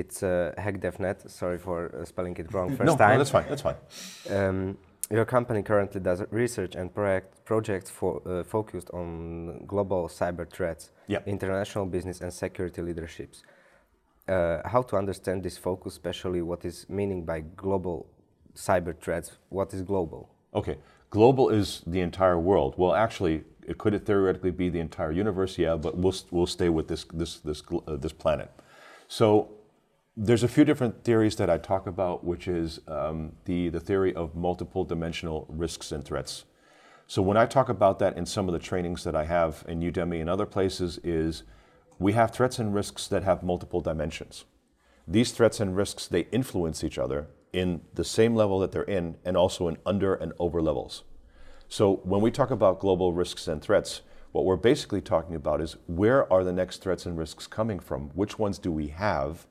[0.00, 1.18] It's uh, Hakdefnet.
[1.30, 3.12] Sorry for uh, spelling it wrong first no, time.
[3.14, 3.46] no, that's fine.
[3.50, 3.78] That's fine.
[4.36, 4.76] Um,
[5.10, 10.90] your company currently does research and project, projects for, uh, focused on global cyber threats,
[11.06, 11.20] Yeah.
[11.26, 13.42] international business and security leaderships.
[14.28, 18.06] Uh, how to understand this focus, especially what is meaning by global
[18.54, 19.38] cyber threats?
[19.50, 20.30] What is global?
[20.52, 20.78] Okay.
[21.10, 22.74] Global is the entire world.
[22.76, 26.88] Well, actually, it could theoretically be the entire universe, yeah, but we'll, we'll stay with
[26.88, 28.50] this, this, this, uh, this planet.
[29.06, 29.48] So
[30.16, 34.14] there's a few different theories that I talk about, which is um, the, the theory
[34.14, 36.44] of multiple dimensional risks and threats.
[37.06, 39.80] So when I talk about that in some of the trainings that I have in
[39.80, 41.42] Udemy and other places is
[41.98, 44.46] we have threats and risks that have multiple dimensions.
[45.06, 49.16] These threats and risks, they influence each other in the same level that they're in
[49.24, 51.04] and also in under and over levels.
[51.68, 54.00] So when we talk about global risks and threats,
[54.32, 58.08] what we're basically talking about is where are the next threats and risks coming from?
[58.14, 59.46] Which ones do we have?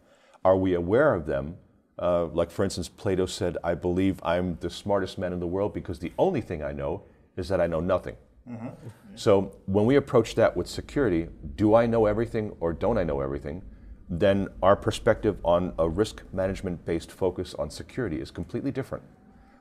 [0.45, 1.57] Are we aware of them?
[1.97, 5.73] Uh, like, for instance, Plato said, I believe I'm the smartest man in the world
[5.73, 7.01] because the only thing I know
[7.35, 8.15] is that I know nothing.
[8.47, 8.67] Mm-hmm.
[9.15, 13.21] So, when we approach that with security, do I know everything or don't I know
[13.21, 13.63] everything?
[14.07, 19.03] Then our perspective on a risk management based focus on security is completely different.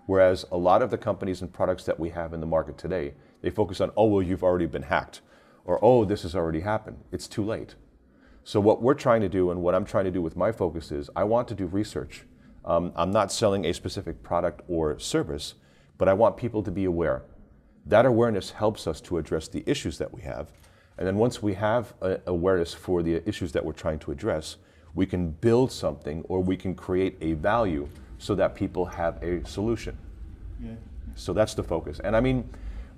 [0.04, 3.14] Whereas a lot of the companies and products that we have in the market today,
[3.40, 5.22] they focus on, oh, well, you've already been hacked,
[5.64, 6.98] or oh, this has already happened.
[7.10, 7.74] It's too late.
[8.46, 10.92] So, what we're trying to do, and what I'm trying to do with my focus
[10.92, 12.24] is, I want to do research.
[12.66, 15.54] Um, I'm not selling a specific product or service,
[15.96, 17.22] but I want people to be aware.
[17.86, 20.52] That awareness helps us to address the issues that we have.
[20.98, 21.94] And then once we have
[22.26, 24.56] awareness for the issues that we're trying to address,
[24.94, 29.44] we can build something or we can create a value so that people have a
[29.46, 29.98] solution.
[30.60, 30.74] Yeah.
[31.14, 32.00] So that's the focus.
[32.04, 32.48] And I mean,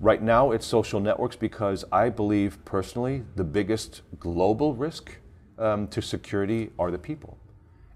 [0.00, 5.18] right now it's social networks because I believe personally the biggest global risk
[5.58, 7.38] um, to security are the people.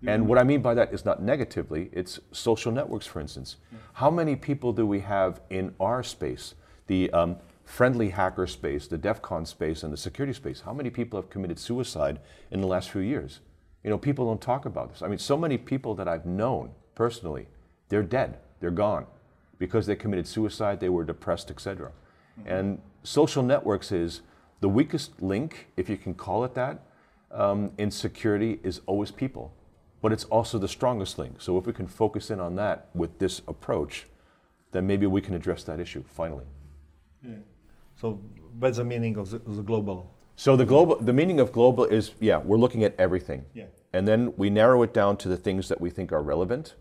[0.06, 3.56] And what I mean by that is not negatively, it's social networks, for instance.
[3.92, 6.54] How many people do we have in our space,
[6.86, 10.62] the um, friendly hacker space, the DEF CON space, and the security space?
[10.62, 12.18] How many people have committed suicide
[12.50, 13.40] in the last few years?
[13.84, 15.02] You know, people don't talk about this.
[15.02, 17.46] I mean, so many people that I've known personally,
[17.88, 19.06] they're dead, they're gone
[19.58, 21.92] because they committed suicide, they were depressed, etc.
[22.40, 22.48] Mm-hmm.
[22.48, 24.22] And social networks is
[24.60, 26.82] the weakest link, if you can call it that,
[27.30, 29.54] um, in security is always people,
[30.02, 31.40] but it's also the strongest link.
[31.40, 34.06] So if we can focus in on that with this approach,
[34.72, 36.44] then maybe we can address that issue finally.
[37.22, 37.36] Yeah.
[37.96, 38.20] So
[38.58, 40.14] what's the meaning of the, the, global?
[40.36, 43.44] So the global, the meaning of global is, yeah, we're looking at everything.
[43.54, 43.66] Yeah.
[43.92, 46.76] And then we narrow it down to the things that we think are relevant,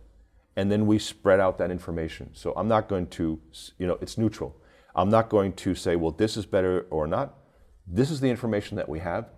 [0.55, 2.29] and then we spread out that information.
[2.33, 3.39] So I'm not going to,
[3.77, 4.55] you know, it's neutral.
[4.95, 7.35] I'm not going to say, well, this is better or not.
[7.87, 9.29] This is the information that we have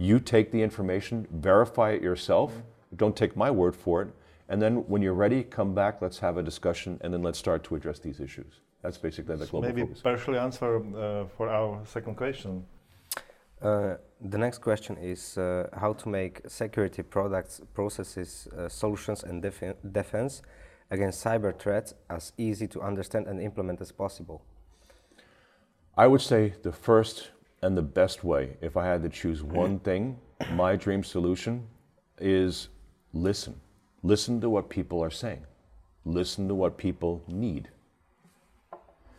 [0.00, 2.52] you take the information, verify it yourself.
[2.52, 2.96] Mm-hmm.
[2.96, 4.08] Don't take my word for it.
[4.48, 7.62] And then when you're ready, come back, let's have a discussion, and then let's start
[7.64, 8.60] to address these issues.
[8.82, 10.00] That's basically the global Maybe focus.
[10.00, 12.64] partially answer uh, for our second question.
[13.62, 19.42] Uh, the next question is uh, how to make security products, processes, uh, solutions, and
[19.42, 20.42] def- defense
[20.90, 24.42] against cyber threats as easy to understand and implement as possible.
[25.96, 27.30] I would say the first
[27.62, 30.18] and the best way, if I had to choose one thing,
[30.52, 31.66] my dream solution
[32.18, 32.68] is
[33.12, 33.60] listen.
[34.02, 35.44] Listen to what people are saying.
[36.04, 37.68] Listen to what people need.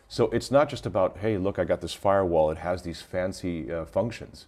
[0.08, 3.72] So it's not just about, hey, look, I got this firewall, it has these fancy
[3.72, 4.48] uh, functions.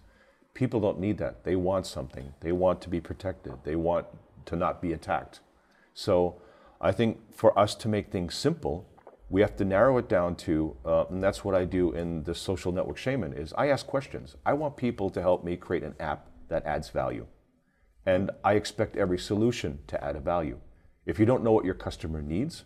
[0.52, 1.44] People don't need that.
[1.44, 2.34] They want something.
[2.40, 3.54] They want to be protected.
[3.64, 4.06] They want
[4.46, 5.40] to not be attacked.
[5.94, 6.40] So
[6.80, 8.86] I think for us to make things simple,
[9.30, 12.34] we have to narrow it down to, uh, and that's what I do in the
[12.34, 14.36] social network shaman, is I ask questions.
[14.44, 17.26] I want people to help me create an app that adds value.
[18.06, 20.58] And I expect every solution to add a value.
[21.06, 22.64] If you don't know what your customer needs,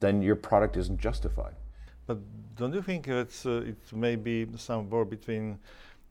[0.00, 1.54] then your product isn't justified.
[2.06, 2.18] But
[2.56, 5.58] don't you think it's uh, it may be somewhere between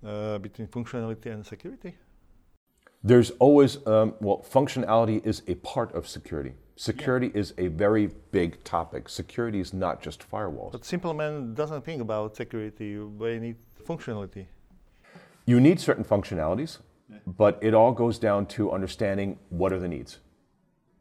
[0.05, 1.95] uh, between functionality and security?
[3.03, 6.53] There's always um, well, functionality is a part of security.
[6.75, 7.41] Security yeah.
[7.41, 9.09] is a very big topic.
[9.09, 10.71] Security is not just firewalls.
[10.71, 12.97] But simple man doesn't think about security.
[13.19, 14.47] They need functionality.
[15.45, 16.79] You need certain functionalities,
[17.09, 17.17] yeah.
[17.25, 20.19] but it all goes down to understanding what are the needs.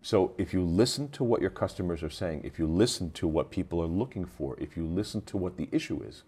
[0.02, 3.50] So if you listen to what your customers are saying, if you listen to what
[3.50, 6.24] people are looking for, if you listen to what the issue is,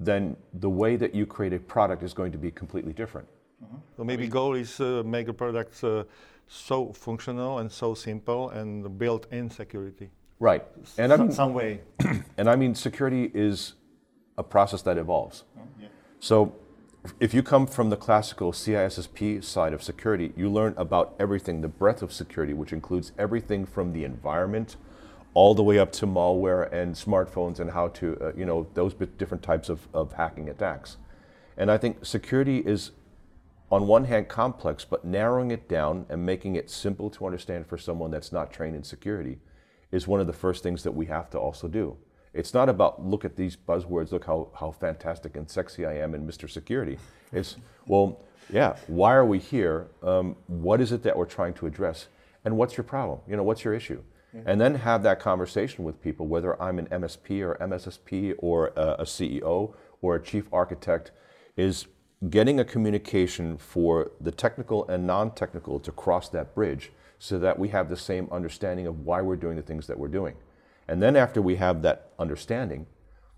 [0.00, 3.28] then the way that you create a product is going to be completely different.
[3.62, 3.76] Mm-hmm.
[3.96, 6.04] So maybe goal is uh, make a product uh,
[6.46, 10.10] so functional and so simple and built in security.
[10.40, 10.64] Right.
[10.98, 11.80] And I mean, some way.
[12.36, 13.74] and I mean, security is
[14.36, 15.44] a process that evolves.
[15.56, 15.88] Oh, yeah.
[16.20, 16.54] So
[17.20, 21.68] if you come from the classical CISSP side of security, you learn about everything, the
[21.68, 24.76] breadth of security, which includes everything from the environment
[25.34, 28.94] all the way up to malware and smartphones and how to, uh, you know, those
[29.18, 30.96] different types of, of hacking attacks.
[31.56, 32.92] And I think security is
[33.74, 37.76] on one hand complex, but narrowing it down and making it simple to understand for
[37.76, 39.36] someone that's not trained in security
[39.90, 41.96] is one of the first things that we have to also do.
[42.32, 46.14] It's not about look at these buzzwords, look how, how fantastic and sexy I am
[46.14, 46.48] and Mr.
[46.48, 46.98] Security.
[47.32, 47.56] It's,
[47.88, 49.88] well, yeah, why are we here?
[50.04, 52.06] Um, what is it that we're trying to address?
[52.44, 53.22] And what's your problem?
[53.26, 54.00] You know, what's your issue?
[54.46, 58.96] And then have that conversation with people, whether I'm an MSP or MSSP or a,
[59.00, 61.10] a CEO or a chief architect,
[61.56, 61.86] is
[62.30, 67.68] getting a communication for the technical and non-technical to cross that bridge so that we
[67.68, 70.34] have the same understanding of why we're doing the things that we're doing.
[70.88, 72.86] And then after we have that understanding,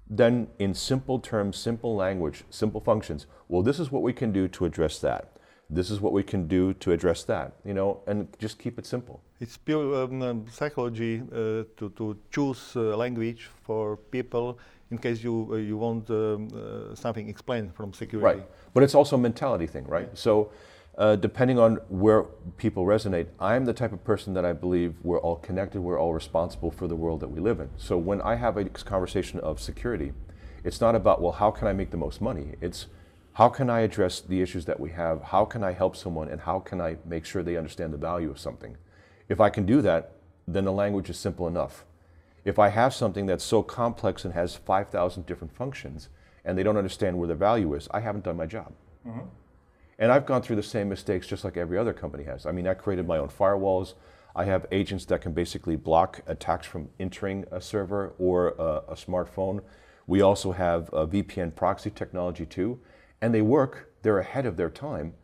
[0.09, 4.49] then in simple terms, simple language, simple functions, well, this is what we can do
[4.49, 5.33] to address that.
[5.69, 8.87] This is what we can do to address that, you know, and just keep it
[8.87, 9.21] simple.
[9.41, 14.59] It's pure um, psychology uh, to, to choose uh, language for people
[14.91, 18.41] in case you uh, you want um, uh, something explained from security.
[18.41, 18.49] Right.
[18.75, 20.09] But it's also a mentality thing, right?
[20.17, 20.51] So
[20.99, 22.23] uh, depending on where
[22.57, 26.15] people resonate, I'm the type of person that I believe we're all connected, we're all
[26.15, 27.69] responsible for the world that we live in.
[27.77, 30.13] So when I have a conversation of security,
[30.65, 32.55] it's not about, well, how can I make the most money?
[32.61, 32.87] It's
[33.35, 35.23] how can I address the issues that we have?
[35.23, 36.29] How can I help someone?
[36.31, 38.79] And how can I make sure they understand the value of something?
[39.29, 40.13] If I can do that,
[40.49, 41.85] then the language is simple enough.
[42.47, 46.09] If I have something that's so complex and has 5,000 different functions
[46.45, 48.73] and they don't understand where the value is, I haven't done my job.
[49.05, 49.27] Mm-hmm.
[49.99, 52.47] And I've gone through the same mistakes just like every other company has.
[52.47, 53.95] I mean, I created my own firewalls.
[54.37, 58.95] I have agents that can basically block attacks from entering a server or a, a
[58.95, 59.61] smartphone.
[60.07, 62.79] We also have a VPN proxy technology too
[63.21, 65.15] and they work, they're ahead of their time,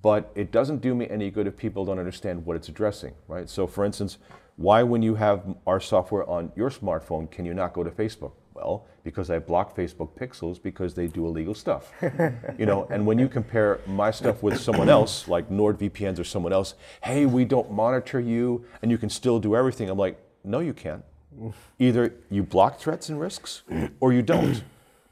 [0.00, 3.50] but it doesn't do me any good if people don't understand what it's addressing, right?
[3.50, 4.16] So for instance,
[4.56, 8.32] why when you have our software on your smartphone can you not go to Facebook?
[8.54, 11.92] Well, because I block Facebook pixels because they do illegal stuff.
[12.58, 16.52] you know, and when you compare my stuff with someone else, like NordVPNs or someone
[16.52, 19.88] else, hey, we don't monitor you and you can still do everything.
[19.88, 21.04] I'm like, no, you can't.
[21.78, 23.62] Either you block threats and risks
[24.00, 24.62] or you don't.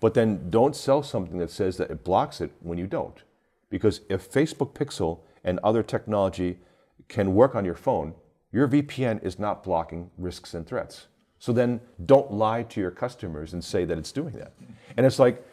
[0.01, 3.23] But then don't sell something that says that it blocks it when you don't.
[3.71, 6.59] Because if Facebook Pixel and other technology
[7.09, 8.15] can work on your phone,
[8.53, 11.07] your VPN is not blocking risks and threats.
[11.39, 14.53] So then don't lie to your customers and say that it's doing that.
[14.97, 15.45] And it's like,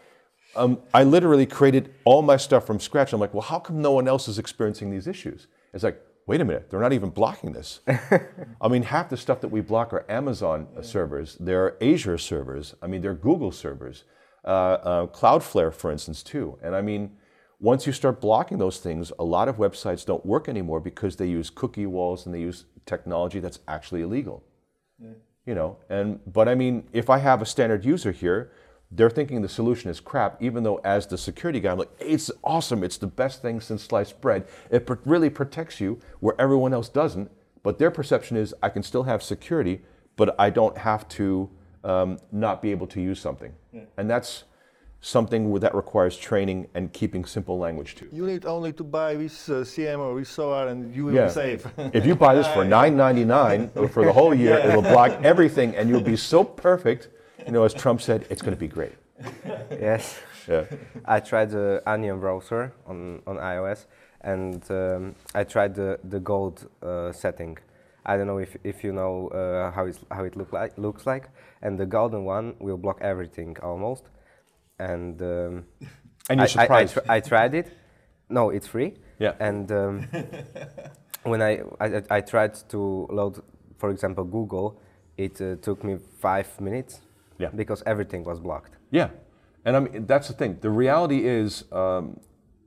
[0.56, 3.14] um, I literally created all my stuff from scratch.
[3.14, 5.48] I'm like, well, how come no one else is experiencing these issues?
[5.74, 7.82] It's like, wait a minute, they're not even blocking this.
[8.62, 12.88] I mean, half the stuff that we block are Amazon servers, they're Azure servers, I
[12.88, 14.06] mean, they're Google servers
[14.46, 16.58] uh, uh, Cloudflare, for instance, too.
[16.62, 17.18] And I mean,
[17.60, 21.28] once you start blocking those things, a lot of websites don't work anymore because they
[21.28, 24.44] use cookie walls and they use technology that's actually illegal.
[25.00, 25.10] Yeah.
[25.46, 28.52] You know, and but I mean, if I have a standard user here,
[28.92, 32.32] they're thinking the solution is crap, even though as the security guy, I'm like, it's
[32.44, 34.48] awesome, it's the best thing since sliced bread.
[34.72, 37.30] It really protects you where everyone else doesn't.
[37.64, 39.82] But their perception is I can still have security,
[40.16, 41.50] but I don't have to
[41.84, 43.54] um, not be able to use something.
[43.74, 43.82] Yeah.
[43.98, 44.44] And that's
[45.06, 48.10] something that requires training and keeping simple language too.
[48.12, 51.28] You need only to buy this uh, SIEM or this SOAR and you will yeah.
[51.28, 51.68] be safe.
[51.94, 54.68] if you buy this for $9.99 for the whole year, yeah.
[54.68, 57.10] it will block everything and you'll be so perfect.
[57.46, 58.94] You know, as Trump said, it's going to be great.
[59.70, 60.20] yes.
[60.48, 60.66] Yeah.
[61.06, 63.86] I tried the Onion browser on, on iOS
[64.22, 67.60] and um, I tried the, the gold uh, setting.
[68.08, 71.06] I don't know if, if you know uh, how, it's, how it look like, looks
[71.06, 71.30] like.
[71.62, 74.06] And the golden one will block everything almost.
[74.80, 75.66] And, um,
[76.30, 76.98] and you're surprised.
[76.98, 77.72] I, I, tr I, tried it.
[78.30, 78.94] No, it's free.
[79.20, 79.34] Yeah.
[79.40, 80.08] And um,
[81.24, 83.42] when I, I, I, tried to load,
[83.78, 84.80] for example, Google,
[85.18, 87.02] it uh, took me five minutes.
[87.38, 87.50] Yeah.
[87.54, 88.78] Because everything was blocked.
[88.92, 89.10] Yeah.
[89.66, 90.58] And I mean, that's the thing.
[90.62, 92.20] The reality is, um,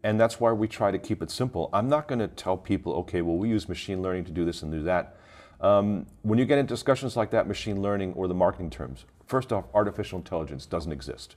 [0.02, 1.70] and that's why we try to keep it simple.
[1.72, 4.62] I'm not going to tell people, okay, well, we use machine learning to do this
[4.62, 5.16] and do that.
[5.61, 9.52] Um, when you get into discussions like that, machine learning or the marketing terms, first
[9.52, 11.36] off, artificial intelligence doesn't exist.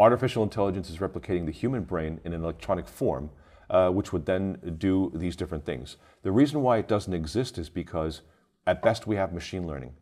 [0.00, 3.28] Artificial intelligence is replicating the human brain in an electronic form,
[3.68, 5.98] uh, which would then do these different things.
[6.22, 8.22] The reason why it doesn't exist is because
[8.66, 9.92] at best we have machine learning.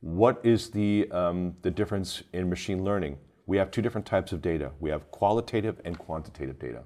[0.00, 3.18] What is the, um, the difference in machine learning?
[3.44, 4.70] We have two different types of data.
[4.80, 6.84] We have qualitative and quantitative data.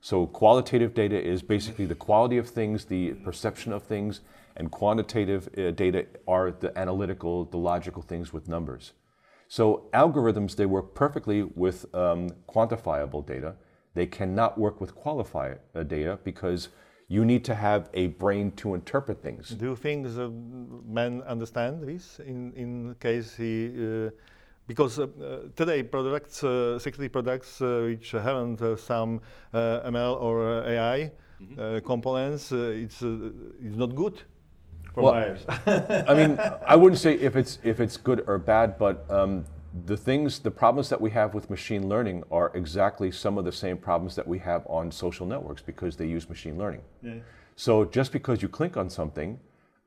[0.00, 4.22] So qualitative data is basically the quality of things, the perception of things,
[4.56, 8.94] and quantitative uh, data are the analytical, the logical things with numbers.
[9.50, 13.56] So algorithms, they work perfectly with um, quantifiable data.
[13.94, 16.68] They cannot work with qualified uh, data because
[17.08, 19.48] you need to have a brain to interpret things.
[19.48, 20.30] Do you think the
[20.86, 24.10] man understand this in, in case he, uh,
[24.68, 25.08] because uh,
[25.56, 29.20] today products, uh, security products uh, which haven't uh, some
[29.52, 31.82] ML or AI mm -hmm.
[31.82, 33.02] components, it's,
[33.66, 34.22] it's not good
[34.92, 35.44] for well, buyers.
[36.06, 39.44] I mean, I wouldn't say if it's if it's good or bad, but um,
[39.86, 43.52] the things, the problems that we have with machine learning are exactly some of the
[43.52, 46.82] same problems that we have on social networks because they use machine learning.
[47.02, 47.14] Yeah.
[47.56, 49.38] So just because you click on something,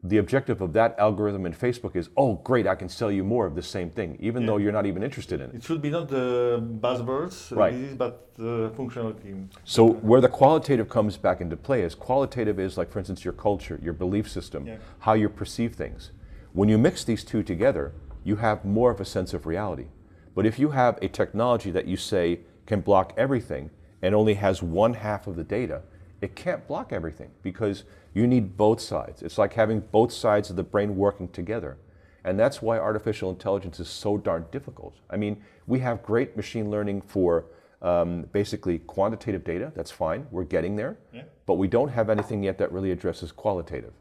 [0.05, 3.45] the objective of that algorithm in Facebook is, oh, great, I can sell you more
[3.45, 5.55] of the same thing, even though you're not even interested in it.
[5.55, 7.97] It should be not the buzzwords, uh, Right.
[7.97, 9.45] but the functionality.
[9.63, 13.33] So where the qualitative comes back into play is qualitative is like, for instance, your
[13.33, 14.77] culture, your belief system, Yeah.
[14.99, 16.11] how you perceive things.
[16.51, 17.93] When you mix these two together,
[18.25, 19.87] you have more of a sense of reality.
[20.35, 23.69] But if you have a technology that you say can block everything
[24.01, 25.81] and only has one half of the data,
[26.19, 27.83] it can't block everything because
[28.13, 29.21] you need both sides.
[29.21, 31.77] It's like having both sides of the brain working together.
[32.25, 34.95] And that's why artificial intelligence is so darn difficult.
[35.09, 37.45] I mean, we have great machine learning for
[37.81, 39.71] um, basically quantitative data.
[39.75, 40.27] That's fine.
[40.31, 40.97] We're getting there.
[41.11, 41.23] Yeah.
[41.45, 43.93] But we don't have anything yet that really addresses qualitative.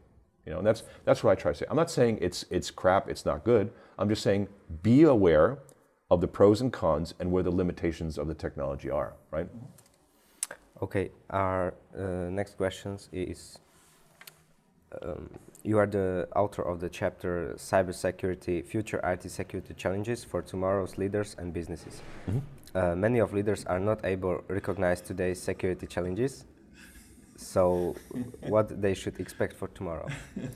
[0.45, 1.65] You know, and that's that's what I try to say.
[1.69, 3.09] I'm not saying it's it's crap.
[3.09, 3.71] It's not good.
[3.97, 4.47] I'm just saying
[4.81, 5.59] be aware
[6.11, 9.13] of the pros and cons and where the limitations of the technology are.
[9.31, 9.47] Right.
[10.81, 13.59] Okay, our uh, next questions is
[15.01, 15.29] um,
[15.63, 21.35] you are the author of the chapter Cybersecurity Future IT Security Challenges for Tomorrow's Leaders
[21.39, 22.01] and Businesses.
[22.75, 26.45] Uh, many of leaders are not able to recognize today's security challenges.
[27.37, 27.95] So,
[28.47, 30.07] what they should expect for tomorrow?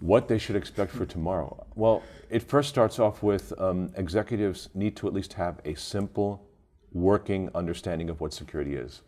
[0.00, 1.66] What they should expect for tomorrow?
[1.74, 6.46] Well, it first starts off with um, executives need to at least have a simple,
[6.92, 9.00] working understanding of what security is.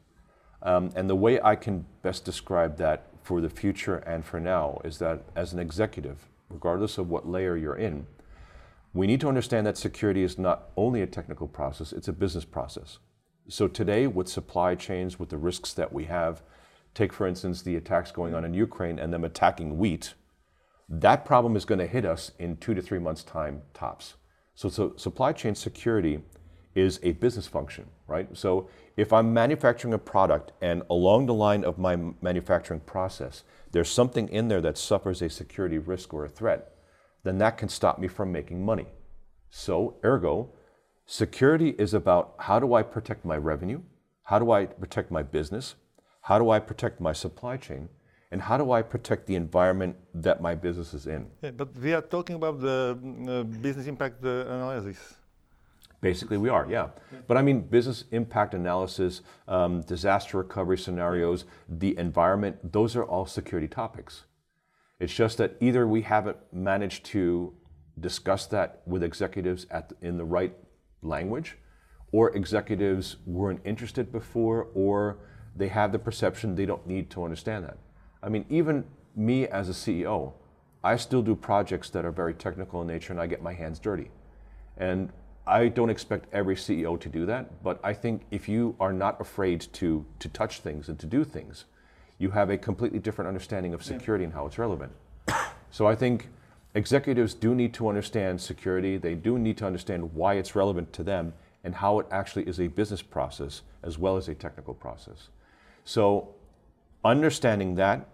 [0.62, 4.80] Um, and the way I can best describe that for the future and for now
[4.84, 8.06] is that as an executive, regardless of what layer you're in,
[8.94, 12.46] we need to understand that security is not only a technical process, it's a business
[12.46, 12.96] process.
[13.46, 16.40] So today, with supply chains, with the risks that we have,
[16.94, 20.14] take for instance the attacks going on in Ukraine and them attacking wheat,
[20.88, 24.14] that problem is going to hit us in two to three months' time tops.
[24.54, 26.22] So, so supply chain security
[26.74, 28.28] is a business function, right?
[28.36, 33.90] So if I'm manufacturing a product and along the line of my manufacturing process, there's
[33.90, 36.72] something in there that suffers a security risk or a threat,
[37.22, 38.86] then that can stop me from making money.
[39.50, 40.50] So, ergo,
[41.06, 43.82] security is about how do I protect my revenue?
[44.24, 45.74] How do I protect my business?
[46.22, 47.88] How do I protect my supply chain?
[48.30, 51.26] And how do I protect the environment that my business is in?
[51.42, 55.17] Yeah, but we are talking about the mm, uh, business impact uh, analysis.
[56.00, 56.88] Basically, we are, yeah.
[57.26, 63.26] But I mean, business impact analysis, um, disaster recovery scenarios, the environment, those are all
[63.26, 64.24] security topics.
[65.00, 67.52] It's just that either we haven't managed to
[67.98, 70.54] discuss that with executives at, in the right
[71.02, 71.56] language,
[72.12, 75.18] or executives weren't interested before, or
[75.56, 77.76] they have the perception they don't need to understand that.
[78.22, 78.84] I mean, even
[79.16, 80.32] me as a CEO,
[80.82, 83.78] I still do projects that are very technical in nature and I get my hands
[83.78, 84.10] dirty.
[84.76, 85.12] And
[85.48, 89.20] I don't expect every CEO to do that, but I think if you are not
[89.20, 91.64] afraid to, to touch things and to do things,
[92.18, 94.92] you have a completely different understanding of security and how it's relevant.
[95.70, 96.30] So I think
[96.74, 101.02] executives do need to understand security, they do need to understand why it's relevant to
[101.02, 105.28] them and how it actually is a business process as well as a technical process.
[105.84, 106.34] So
[107.04, 108.08] understanding that,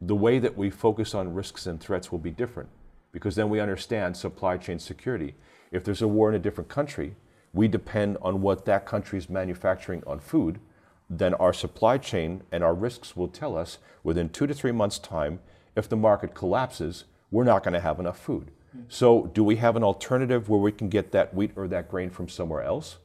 [0.00, 2.68] the way that we focus on risks and threats will be different
[3.10, 5.34] because then we understand supply chain security.
[5.72, 7.16] If there's a war in a different country,
[7.52, 10.60] we depend on what that country is manufacturing on food,
[11.10, 14.98] then our supply chain and our risks will tell us within two to three months'
[14.98, 15.40] time
[15.74, 18.50] if the market collapses, we're not going to have enough food.
[18.88, 22.08] So, do we have an alternative where we can get that wheat or that grain
[22.08, 22.96] from somewhere else?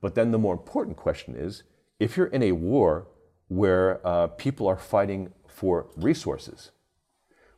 [0.00, 1.64] But then the more important question is
[1.98, 3.08] if you're in a war
[3.48, 6.70] where uh, people are fighting for resources,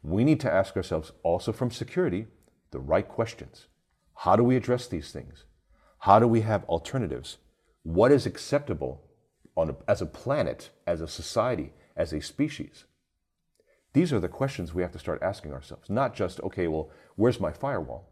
[0.02, 2.26] we need to ask ourselves also from security
[2.70, 3.66] the right questions.
[4.16, 5.44] How do we address these things?
[6.00, 7.38] How do we have alternatives?
[7.82, 9.02] What is acceptable
[9.56, 12.84] on a, as a planet, as a society, as a species?
[13.92, 15.88] These are the questions we have to start asking ourselves.
[15.88, 18.10] Not just, okay, well, where's my firewall?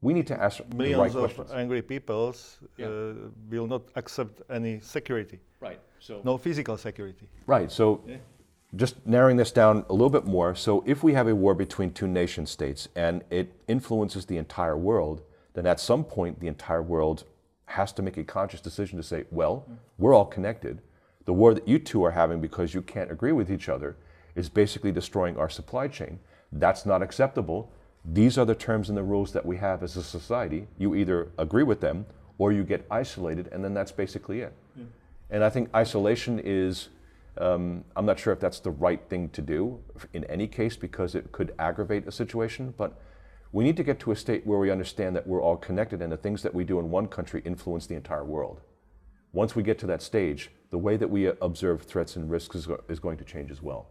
[0.00, 1.50] We need to ask the right Millions of questions.
[1.52, 2.86] angry peoples Yeah.
[2.88, 3.14] uh,
[3.50, 5.80] will not accept any security, Right.
[5.98, 7.26] So no physical security.
[7.46, 7.70] Right.
[7.72, 8.02] So,
[8.76, 10.54] just narrowing this down a little bit more.
[10.54, 14.76] So, if we have a war between two nation states and it influences the entire
[14.76, 15.22] world,
[15.54, 17.24] then at some point the entire world
[17.66, 19.66] has to make a conscious decision to say, well,
[19.98, 20.82] we're all connected.
[21.24, 23.96] The war that you two are having because you can't agree with each other
[24.34, 26.18] is basically destroying our supply chain.
[26.52, 27.72] That's not acceptable.
[28.04, 30.66] These are the terms and the rules that we have as a society.
[30.76, 32.04] You either agree with them
[32.36, 34.52] or you get isolated, and then that's basically it.
[35.30, 36.88] And I think isolation is,
[37.38, 39.78] um, I'm not sure if that's the right thing to do
[40.12, 43.00] in any case because it could aggravate a situation, but
[43.54, 46.10] We need to get to a state where we understand that we're all connected and
[46.10, 48.60] the things that we do in one country influence the entire world.
[49.32, 52.66] Once we get to that stage, the way that we observe threats and risks is,
[52.88, 53.86] is going to change as well.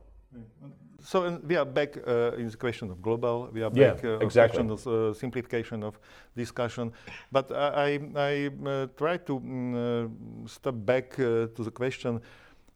[1.00, 3.50] So and we are back uh, in the question of global.
[3.54, 4.60] We are Yeah, back uh, exactly.
[4.60, 5.98] on question of uh, simplification of
[6.36, 6.92] discussion.
[7.32, 12.20] But I, I uh, try to mm, uh, step back uh, to the question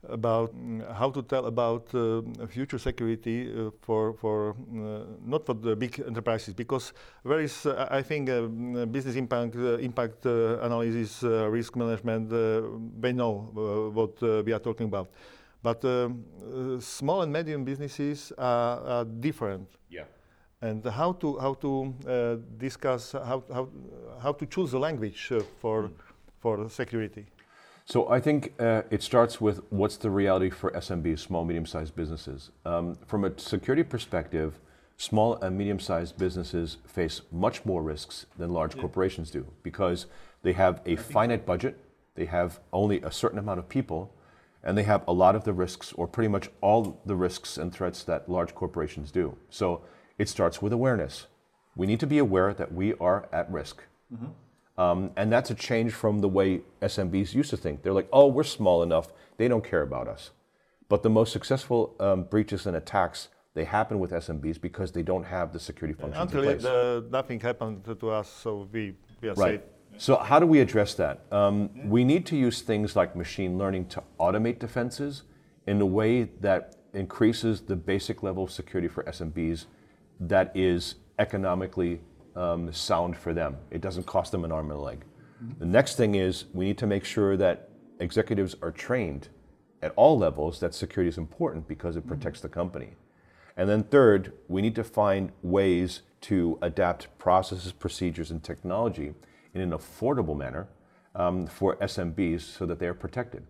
[0.10, 5.54] about mm, how to tell about uh, future security uh, for for uh, not for
[5.56, 6.94] the big enterprises because
[7.26, 11.76] there is uh, I think uh, mm, business impact uh, impact uh, analysis uh, risk
[11.76, 12.62] management uh,
[13.00, 15.10] they know uh, what uh, we are talking about.
[15.64, 16.24] But um,
[16.78, 20.06] uh, small and medium businesses are, are different, Yeah.
[20.62, 23.68] and how to how to uh, discuss how how
[24.22, 25.90] how to choose the language uh, for
[26.40, 27.26] for security.
[27.88, 32.52] So I think uh, it starts with what's the reality for SMBs, small, medium-sized businesses.
[32.66, 34.60] Um, from a security perspective,
[34.98, 40.08] small and medium-sized businesses face much more risks than large corporations do because
[40.44, 41.80] they have a finite budget,
[42.16, 44.14] they have only a certain amount of people,
[44.66, 47.72] and they have a lot of the risks, or pretty much all the risks and
[47.72, 49.38] threats that large corporations do.
[49.50, 49.82] So
[50.18, 51.28] it starts with awareness.
[51.78, 53.84] We need to be aware that we are at risk.
[54.78, 57.82] Um, and that's a change from the way SMBs used to think.
[57.82, 60.32] They're like, oh, we're small enough, they don't care about us.
[60.90, 65.24] But the most successful um, breaches and attacks, they happen with SMBs because they don't
[65.24, 66.66] have the security functions Until in place.
[66.66, 69.62] uh, nothing happened to, to us, so we we are Right.
[69.62, 69.70] safe.
[70.00, 71.22] So how do we address that?
[71.32, 75.24] Um, we need to use things like machine learning to automate defenses
[75.66, 79.66] in a way that increases the basic level of security for SMBs
[80.20, 82.00] that is economically
[82.38, 83.58] um, sound for them.
[83.72, 85.04] It doesn't cost them an arm and a leg.
[85.60, 87.70] The next thing is we need to make sure that
[88.00, 89.30] executives are trained
[89.82, 92.94] at all levels that security is important because it protects the company.
[93.56, 99.14] And then third, we need to find ways to adapt processes, procedures, and technology
[99.54, 100.68] in an affordable manner
[101.16, 103.46] um, for SMBs so that they are protected.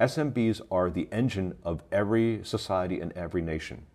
[0.00, 3.86] SMBs are the engine of every society and every nation.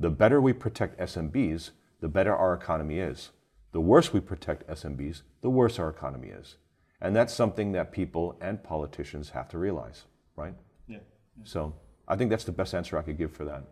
[0.00, 1.70] The better we protect SMBs,
[2.00, 3.30] the better our economy is.
[3.74, 6.58] The worse we protect SMBs, the worse our economy is.
[7.00, 10.04] And that's something that people and politicians have to realize,
[10.36, 10.54] right?
[10.86, 10.98] Yeah.
[11.42, 11.74] So
[12.06, 13.64] I think that's the best answer I could give for that.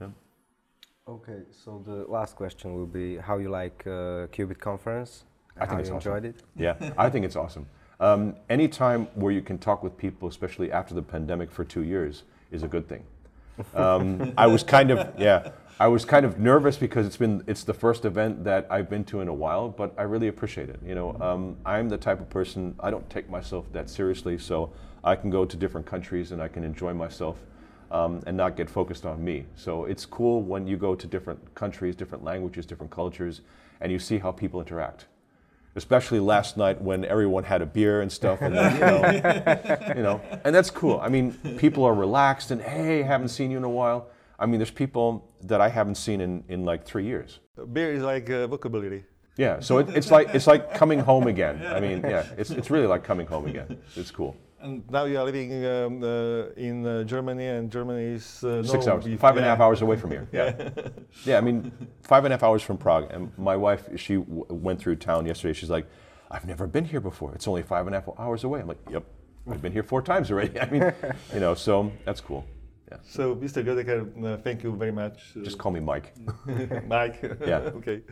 [0.00, 0.08] Yeah.
[1.06, 5.24] Okay, so the last question will be how you like uh, Qubit conference?
[5.54, 6.16] I think how it's you awesome.
[6.16, 6.42] enjoyed it?
[6.56, 7.66] Yeah, I think it's awesome.
[8.00, 12.22] Um, anytime where you can talk with people, especially after the pandemic for two years,
[12.50, 13.04] is a good thing.
[13.74, 17.62] Um, I was kind of yeah, I was kind of nervous because it's been it's
[17.62, 20.80] the first event that I've been to in a while, but I really appreciate it.
[20.84, 24.72] You know, um, I'm the type of person I don't take myself that seriously, so
[25.04, 27.36] I can go to different countries and I can enjoy myself.
[27.88, 29.44] Um, and not get focused on me.
[29.54, 33.42] So it's cool when you go to different countries, different languages, different cultures,
[33.80, 35.06] and you see how people interact
[35.76, 40.02] especially last night when everyone had a beer and stuff, and then, you, know, you
[40.02, 40.98] know, and that's cool.
[41.00, 44.08] I mean, people are relaxed and hey, haven't seen you in a while.
[44.38, 47.40] I mean, there's people that I haven't seen in, in like three years.
[47.72, 49.04] Beer is like uh, vocabulary.
[49.36, 51.64] Yeah, so it, it's like it's like coming home again.
[51.66, 53.78] I mean, yeah, it's it's really like coming home again.
[53.94, 54.34] It's cool.
[54.60, 58.86] And now you are living um, uh, in uh, Germany, and Germany is uh, Six
[58.86, 60.26] no, hours, five and a half hours away from here.
[60.32, 60.70] Yeah,
[61.26, 61.36] yeah.
[61.36, 61.70] I mean,
[62.02, 63.08] five and a half hours from Prague.
[63.10, 65.52] And my wife, she w- went through town yesterday.
[65.52, 65.86] She's like,
[66.30, 67.34] "I've never been here before.
[67.34, 69.04] It's only five and a half hours away." I'm like, "Yep,
[69.50, 70.92] I've been here four times already." I mean,
[71.34, 72.46] you know, so that's cool.
[72.90, 73.64] Yeah, So, Mr.
[73.64, 75.34] Goedeker, uh, thank you very much.
[75.42, 76.14] Just call me Mike.
[76.86, 77.20] Mike.
[77.46, 77.58] Yeah.
[77.78, 78.02] okay.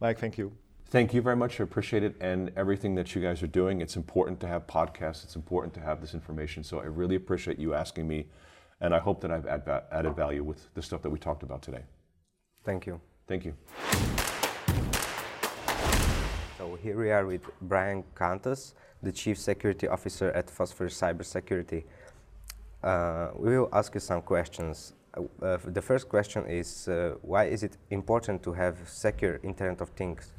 [0.00, 0.52] Mike, thank you.
[0.88, 1.60] Thank you very much.
[1.60, 3.80] I appreciate it and everything that you guys are doing.
[3.80, 5.24] It's important to have podcasts.
[5.24, 6.64] It's important to have this information.
[6.64, 8.26] So I really appreciate you asking me,
[8.80, 11.42] and I hope that I've add va- added value with the stuff that we talked
[11.42, 11.82] about today.
[12.64, 13.00] Thank you.
[13.26, 13.54] Thank you.
[16.58, 21.84] So here we are with Brian Contos, the Chief Security Officer at Phosphorus Cybersecurity.
[22.86, 24.92] Uh, we will ask you some questions.
[25.16, 29.80] Uh, uh, the first question is uh, why is it important to have secure Internet
[29.80, 30.32] of Things?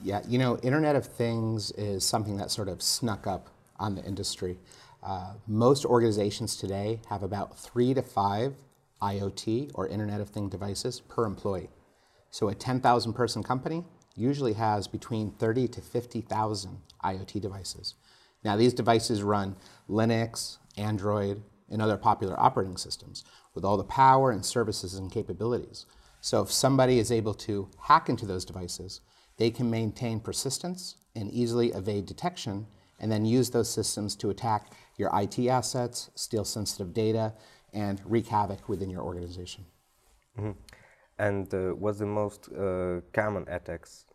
[0.00, 3.48] Yeah, you know, Internet of Things is something that sort of snuck up
[3.80, 4.56] on the industry.
[5.02, 8.54] Uh, most organizations today have about three to five
[9.02, 11.70] IoT or Internet of Things devices per employee.
[12.30, 13.82] So a 10,000 person company
[14.14, 17.94] usually has between 30 to 50,000 IoT devices.
[18.44, 19.56] Now, these devices run
[19.88, 25.86] Linux, Android, and other popular operating systems with all the power and services and capabilities.
[26.20, 29.00] So, if somebody is able to hack into those devices,
[29.36, 32.66] they can maintain persistence and easily evade detection,
[32.98, 37.34] and then use those systems to attack your IT assets, steal sensitive data,
[37.72, 39.64] and wreak havoc within your organization.
[41.18, 44.06] And uh, what's the most uh, common attacks?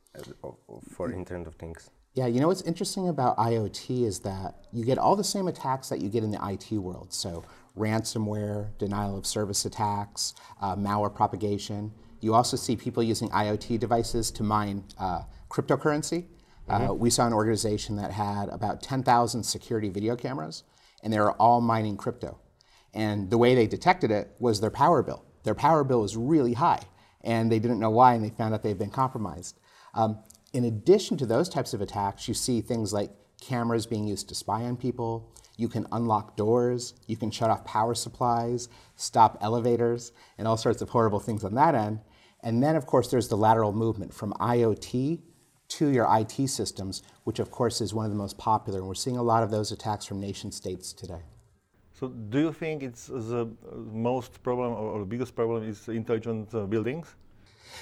[0.44, 0.52] uh,
[0.90, 1.90] for Internet of Things.
[2.16, 5.90] Yeah, you know what's interesting about IoT is that you get all the same attacks
[5.90, 7.14] that you get in the IT world.
[7.14, 7.44] So
[7.78, 11.92] ransomware, denial of service attacks, uh, malware propagation.
[12.20, 16.26] You also see people using IoT devices to mine uh, cryptocurrency.
[16.68, 20.64] Uh, we saw an organization that had about 10,000 security video cameras,
[21.02, 22.40] and they were all mining crypto.
[22.94, 25.26] And the way they detected it was their power bill.
[25.44, 26.82] Their power bill was really high,
[27.24, 29.60] and they didn't know why, and they found out they'd been compromised.
[29.96, 30.20] Um,
[30.54, 34.36] in addition to those types of attacks, you see things like cameras being used to
[34.36, 35.32] spy on people.
[35.58, 40.82] You can unlock doors, you can shut off power supplies, stop elevators, and all sorts
[40.82, 42.00] of horrible things on that end.
[42.42, 45.20] And then, of course, there's the lateral movement from IoT
[45.68, 48.80] to your IT systems, which, of course, is one of the most popular.
[48.80, 51.22] And we're seeing a lot of those attacks from nation states today.
[51.94, 53.50] So, do you think it's the
[53.92, 57.16] most problem or the biggest problem is intelligent uh, buildings?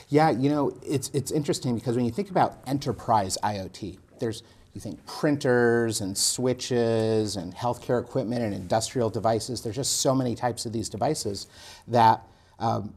[0.09, 4.43] Yeah, you know, it's, it's interesting because when you think about enterprise IoT, there's
[4.77, 9.63] you think printers and switches and healthcare equipment and industrial devices.
[9.63, 11.47] There's just so many types of these devices
[11.87, 12.21] that
[12.59, 12.93] um,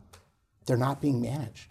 [0.66, 1.70] they're not being managed.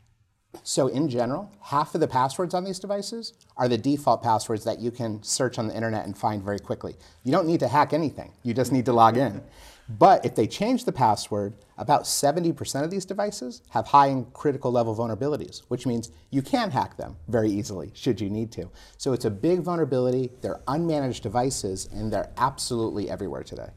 [0.63, 4.79] So, in general, half of the passwords on these devices are the default passwords that
[4.79, 6.95] you can search on the internet and find very quickly.
[7.23, 9.43] You don't need to hack anything, you just need to log in.
[9.89, 14.71] But if they change the password, about 70% of these devices have high and critical
[14.71, 18.69] level vulnerabilities, which means you can hack them very easily should you need to.
[18.97, 20.31] So it's a big vulnerability.
[20.41, 23.69] They're unmanaged devices, and they're absolutely everywhere today.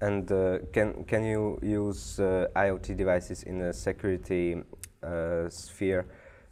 [0.00, 4.62] And uh, can can you use uh, IoT devices in a security
[5.02, 6.06] uh, sphere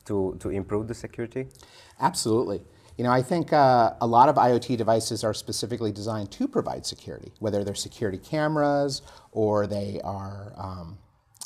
[0.04, 1.48] to to improve the security?
[1.98, 2.62] Absolutely.
[2.96, 6.84] You know, I think uh, a lot of IoT devices are specifically designed to provide
[6.84, 10.98] security, whether they're security cameras or they are um,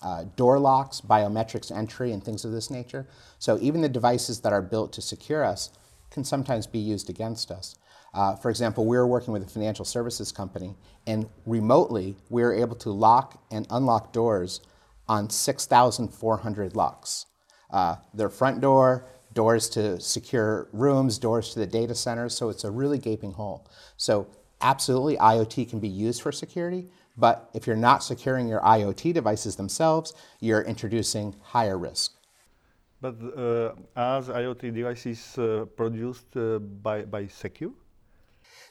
[0.03, 3.07] uh, door locks, biometrics entry, and things of this nature.
[3.39, 5.71] So even the devices that are built to secure us
[6.11, 7.77] can sometimes be used against us.
[8.13, 10.75] Uh, for example, we were working with a financial services company,
[11.07, 14.61] and remotely we were able to lock and unlock doors
[15.09, 17.27] on 6,400 locks.
[17.71, 19.07] Uh, their front door,
[19.37, 23.69] doors to secure rooms, doors to the data centers, so it's a really gaping hole.
[23.97, 24.27] So,
[24.61, 29.55] absolutely, IoT can be used for security, but if you're not securing your IoT devices
[29.55, 32.13] themselves, you're introducing higher risk.
[33.01, 37.73] But uh, are IoT devices uh, produced uh, by, by Secure?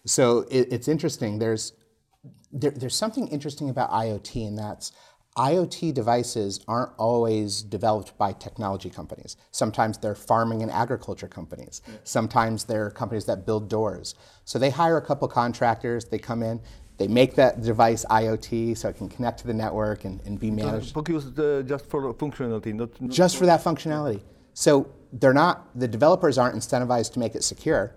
[0.06, 1.40] So it, it's interesting.
[1.40, 1.74] There's
[2.52, 4.92] there, there's something interesting about IoT, and that's
[5.38, 9.36] IoT devices aren't always developed by technology companies.
[9.52, 11.82] Sometimes they're farming and agriculture companies.
[12.06, 14.16] Sometimes they're companies that build doors.
[14.46, 16.62] So they hire a couple contractors, they come in,
[16.98, 20.52] they make that device IoT so it can connect to the network and, and be
[20.52, 20.94] managed.
[20.94, 24.22] Focused uh, just for functionality, not, not just for that functionality.
[24.54, 27.94] So they're not, the developers aren't incentivized to make it secure.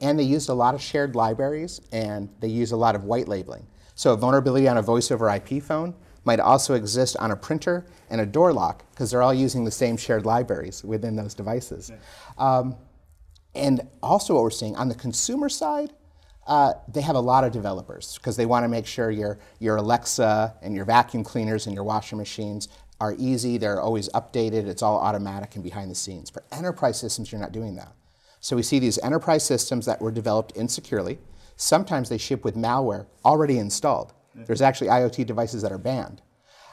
[0.00, 3.26] And they used a lot of shared libraries and they use a lot of white
[3.26, 3.66] labeling.
[3.96, 5.94] So a vulnerability on a voice over IP phone
[6.26, 9.70] might also exist on a printer and a door lock because they're all using the
[9.70, 11.92] same shared libraries within those devices.
[12.36, 12.76] Um,
[13.54, 15.92] and also, what we're seeing on the consumer side,
[16.46, 19.76] uh, they have a lot of developers because they want to make sure your, your
[19.76, 22.68] Alexa and your vacuum cleaners and your washing machines
[23.00, 26.30] are easy, they're always updated, it's all automatic and behind the scenes.
[26.30, 27.92] For enterprise systems, you're not doing that.
[28.40, 31.18] So we see these enterprise systems that were developed insecurely.
[31.56, 34.12] Sometimes they ship with malware already installed.
[34.44, 36.22] There's actually IoT devices that are banned.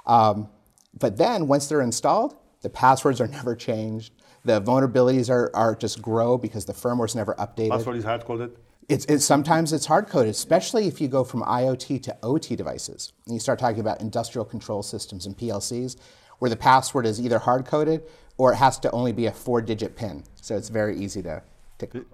[0.06, 0.50] Um,
[0.98, 4.14] but then once they're installed, the passwords are never changed.
[4.46, 7.72] The vulnerabilities are, are just grow because the firmware's never updated.
[7.72, 8.58] Password is hard coded.
[8.90, 13.14] It's, it's, sometimes it's hard coded, especially if you go from IoT to OT devices.
[13.26, 15.96] And you start talking about industrial control systems and PLCs,
[16.40, 18.04] where the password is either hard coded
[18.38, 20.24] or it has to only be a four digit PIN.
[20.42, 21.42] So it's very easy to.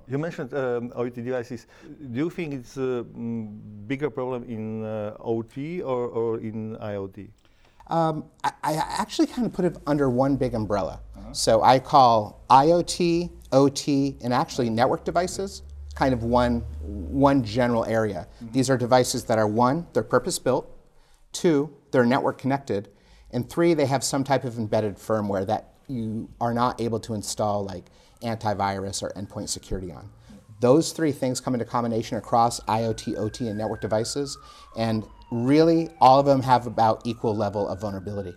[0.08, 1.68] You mentioned um, OT devices.
[2.12, 7.30] Do you think it's a mm, bigger problem in uh, OT or, or in IoT?
[7.88, 11.02] Um, I, I, actually kind of put it under one big umbrella.
[11.18, 11.34] Uh-huh.
[11.34, 15.64] So I call IoT, OT, and actually network devices
[15.96, 18.28] kind of one, one general area.
[18.36, 18.54] Mm-hmm.
[18.54, 20.70] These are devices that are one, they're purpose built,
[21.34, 22.90] two, they're network connected,
[23.32, 27.14] and three, they have some type of embedded firmware that you are not able to
[27.16, 27.86] install like
[28.22, 30.10] antivirus or endpoint security on.
[30.60, 34.38] Those three things come into combination across IoT, OT, and network devices,
[34.78, 38.36] and really all of them have about equal level of vulnerability.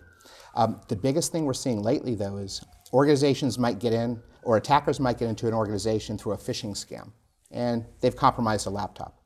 [0.55, 2.63] Um, the biggest thing we're seeing lately, though, is
[2.93, 7.11] organizations might get in, or attackers might get into an organization through a phishing scam,
[7.51, 9.19] and they've compromised a laptop.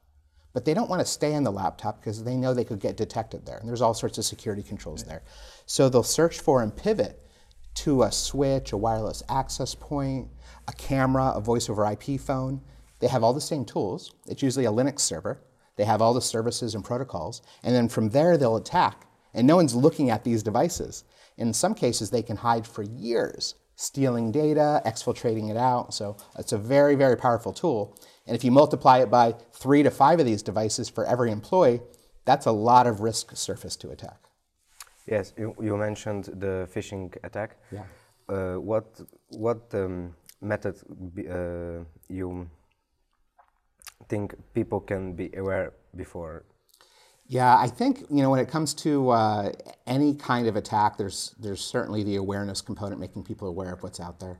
[0.53, 2.97] But they don't want to stay in the laptop because they know they could get
[2.97, 5.21] detected there, and there's all sorts of security controls there.
[5.67, 7.21] So they'll search for and pivot
[7.75, 10.29] to a switch, a wireless access point,
[10.67, 12.61] a camera, a voice over IP phone.
[12.99, 14.13] They have all the same tools.
[14.27, 15.41] It's usually a Linux server.
[15.75, 17.41] They have all the services and protocols.
[17.63, 19.05] And then from there, they'll attack.
[19.33, 21.03] And no one's looking at these devices.
[21.37, 25.93] In some cases, they can hide for years, stealing data, exfiltrating it out.
[25.93, 27.95] So it's a very, very powerful tool.
[28.25, 31.81] And if you multiply it by three to five of these devices for every employee,
[32.25, 34.19] that's a lot of risk surface to attack.
[35.05, 37.57] Yes, you, you mentioned the phishing attack.
[37.71, 37.83] Yeah.
[38.27, 38.99] Uh, what
[39.29, 40.75] what um, method
[41.29, 42.49] uh, you
[44.09, 46.45] think people can be aware before?
[47.27, 49.51] Yeah, I think you know when it comes to uh,
[49.85, 53.99] any kind of attack, there's there's certainly the awareness component, making people aware of what's
[53.99, 54.39] out there,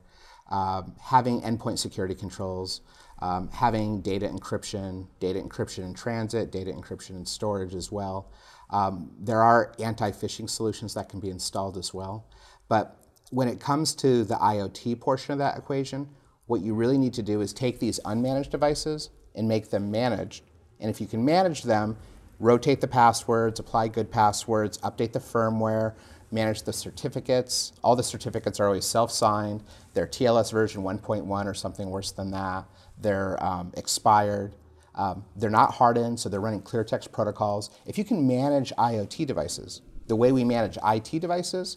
[0.50, 2.80] um, having endpoint security controls,
[3.20, 8.32] um, having data encryption, data encryption in transit, data encryption in storage as well.
[8.70, 12.26] Um, there are anti-phishing solutions that can be installed as well,
[12.68, 12.96] but
[13.30, 16.08] when it comes to the IoT portion of that equation,
[16.46, 20.44] what you really need to do is take these unmanaged devices and make them managed.
[20.80, 21.96] And if you can manage them,
[22.38, 25.94] rotate the passwords, apply good passwords, update the firmware,
[26.30, 27.72] manage the certificates.
[27.82, 29.62] All the certificates are always self-signed.
[29.94, 32.64] They're TLS version 1.1 or something worse than that.
[33.00, 34.54] They're um, expired.
[34.94, 37.70] Um, they're not hardened, so they're running clear text protocols.
[37.86, 41.76] If you can manage IoT devices the way we manage IT devices,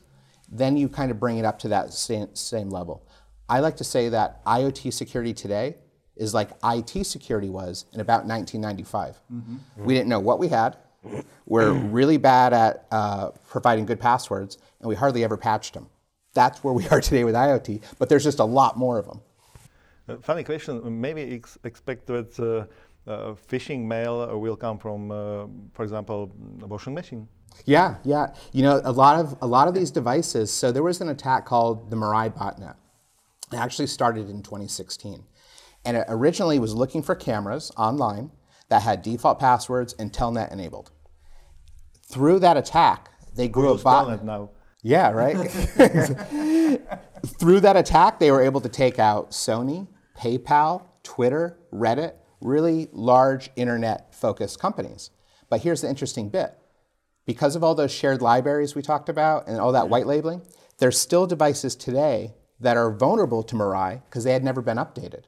[0.51, 3.07] then you kind of bring it up to that same, same level.
[3.47, 5.77] I like to say that IoT security today
[6.15, 9.19] is like IT security was in about 1995.
[9.33, 9.85] Mm-hmm.
[9.85, 10.77] We didn't know what we had.
[11.47, 15.89] We're really bad at uh, providing good passwords, and we hardly ever patched them.
[16.33, 19.21] That's where we are today with IoT, but there's just a lot more of them.
[20.07, 21.01] Uh, funny question.
[21.01, 26.31] Maybe ex- expect that uh, uh, phishing mail will come from, uh, for example,
[26.61, 27.27] a washing machine.
[27.65, 28.33] Yeah, yeah.
[28.51, 30.51] You know, a lot of a lot of these devices.
[30.51, 32.75] So there was an attack called the Mirai botnet.
[33.51, 35.23] It actually started in 2016,
[35.85, 38.31] and it originally was looking for cameras online
[38.69, 40.91] that had default passwords and Telnet enabled.
[42.09, 44.23] Through that attack, they grew a botnet.
[44.23, 44.49] now.
[44.81, 45.35] Yeah, right.
[47.39, 49.87] Through that attack, they were able to take out Sony,
[50.17, 55.11] PayPal, Twitter, Reddit, really large internet-focused companies.
[55.49, 56.57] But here's the interesting bit
[57.31, 60.41] because of all those shared libraries we talked about and all that white labeling,
[60.79, 65.23] there's still devices today that are vulnerable to Mirai because they had never been updated.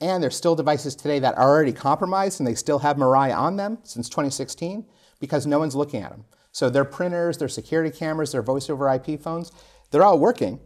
[0.00, 3.54] And there's still devices today that are already compromised and they still have Mirai on
[3.54, 4.84] them since 2016
[5.20, 6.24] because no one's looking at them.
[6.50, 9.52] So their printers, their security cameras, their voice over IP phones,
[9.92, 10.58] they're all working.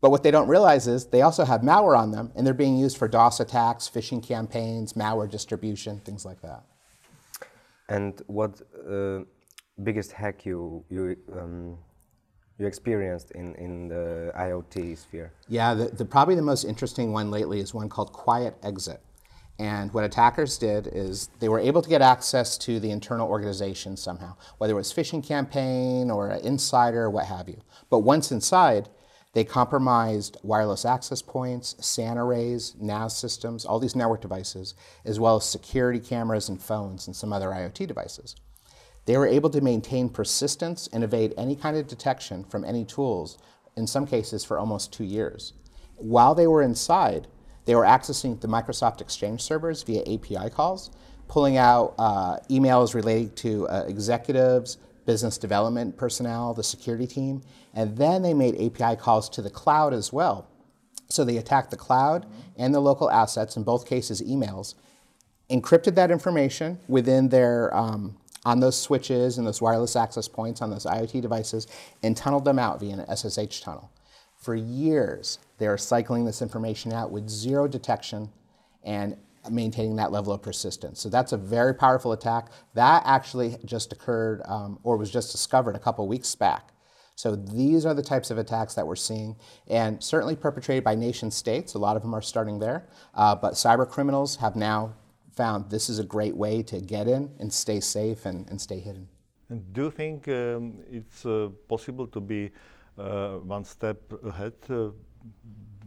[0.00, 2.76] But what they don't realize is they also have malware on them and they're being
[2.76, 6.64] used for DOS attacks, phishing campaigns, malware distribution, things like that.
[7.88, 9.20] And what uh,
[9.82, 11.78] biggest hack you you um,
[12.60, 15.32] you experienced in, in the IoT sphere?
[15.48, 19.00] Yeah, the, the, probably the most interesting one lately is one called Quiet Exit.
[19.58, 23.96] And what attackers did is they were able to get access to the internal organization
[23.96, 27.60] somehow, whether it was phishing campaign or an insider what have you.
[27.90, 28.88] But once inside,
[29.32, 35.36] they compromised wireless access points, SAN arrays, NAS systems, all these network devices, as well
[35.36, 38.36] as security cameras and phones and some other IoT devices.
[39.10, 43.38] They were able to maintain persistence and evade any kind of detection from any tools,
[43.74, 45.52] in some cases for almost two years.
[45.96, 47.26] While they were inside,
[47.64, 50.92] they were accessing the Microsoft Exchange servers via API calls,
[51.26, 57.42] pulling out uh, emails relating to uh, executives, business development personnel, the security team,
[57.74, 60.46] and then they made API calls to the cloud as well.
[61.08, 64.76] So they attacked the cloud and the local assets, in both cases emails,
[65.50, 70.70] encrypted that information within their um, on those switches and those wireless access points on
[70.70, 71.66] those IoT devices
[72.02, 73.90] and tunneled them out via an SSH tunnel.
[74.36, 78.30] For years, they are cycling this information out with zero detection
[78.82, 79.16] and
[79.50, 81.00] maintaining that level of persistence.
[81.00, 82.48] So that's a very powerful attack.
[82.74, 86.72] That actually just occurred um, or was just discovered a couple weeks back.
[87.14, 89.36] So these are the types of attacks that we're seeing,
[89.68, 91.74] and certainly perpetrated by nation states.
[91.74, 94.94] A lot of them are starting there, uh, but cyber criminals have now
[95.32, 98.78] found this is a great way to get in and stay safe and, and stay
[98.78, 99.08] hidden.
[99.48, 102.50] And do you think um, it's uh, possible to be
[102.98, 104.90] uh, one step ahead uh,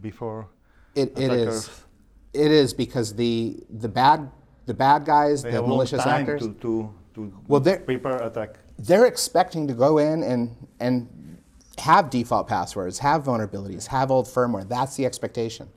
[0.00, 0.48] before
[0.94, 1.70] it, it is.
[2.32, 4.30] It is because the the bad
[4.66, 8.58] the bad guys, they the malicious actors, to, to, to well, they're, prepare attack.
[8.78, 11.38] They're expecting to go in and and
[11.78, 14.68] have default passwords, have vulnerabilities, have old firmware.
[14.68, 15.68] That's the expectation.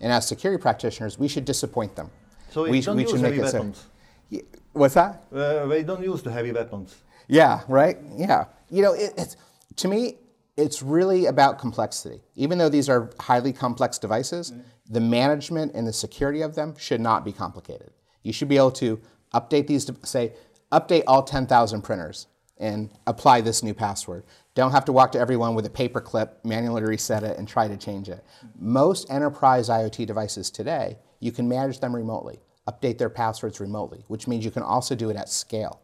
[0.00, 2.10] And as security practitioners, we should disappoint them.
[2.50, 3.86] So we, don't we use heavy weapons.
[4.28, 4.42] Yeah.
[4.72, 5.24] What's that?
[5.32, 6.96] Uh, they don't use the heavy weapons.
[7.28, 7.98] Yeah, right.
[8.16, 8.46] Yeah.
[8.70, 9.36] You know, it, it's
[9.76, 10.18] to me,
[10.56, 12.22] it's really about complexity.
[12.34, 14.52] Even though these are highly complex devices,
[14.88, 17.92] the management and the security of them should not be complicated.
[18.22, 19.00] You should be able to
[19.32, 20.32] update these, to say,
[20.72, 22.26] update all 10,000 printers
[22.58, 24.24] and apply this new password.
[24.54, 27.68] Don't have to walk to everyone with a paper clip, manually reset it, and try
[27.68, 28.22] to change it.
[28.58, 34.26] Most enterprise IoT devices today, you can manage them remotely, update their passwords remotely, which
[34.26, 35.80] means you can also do it at scale.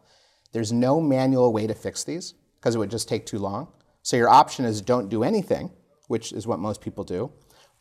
[0.51, 3.67] There's no manual way to fix these because it would just take too long.
[4.01, 5.71] So your option is don't do anything,
[6.07, 7.31] which is what most people do,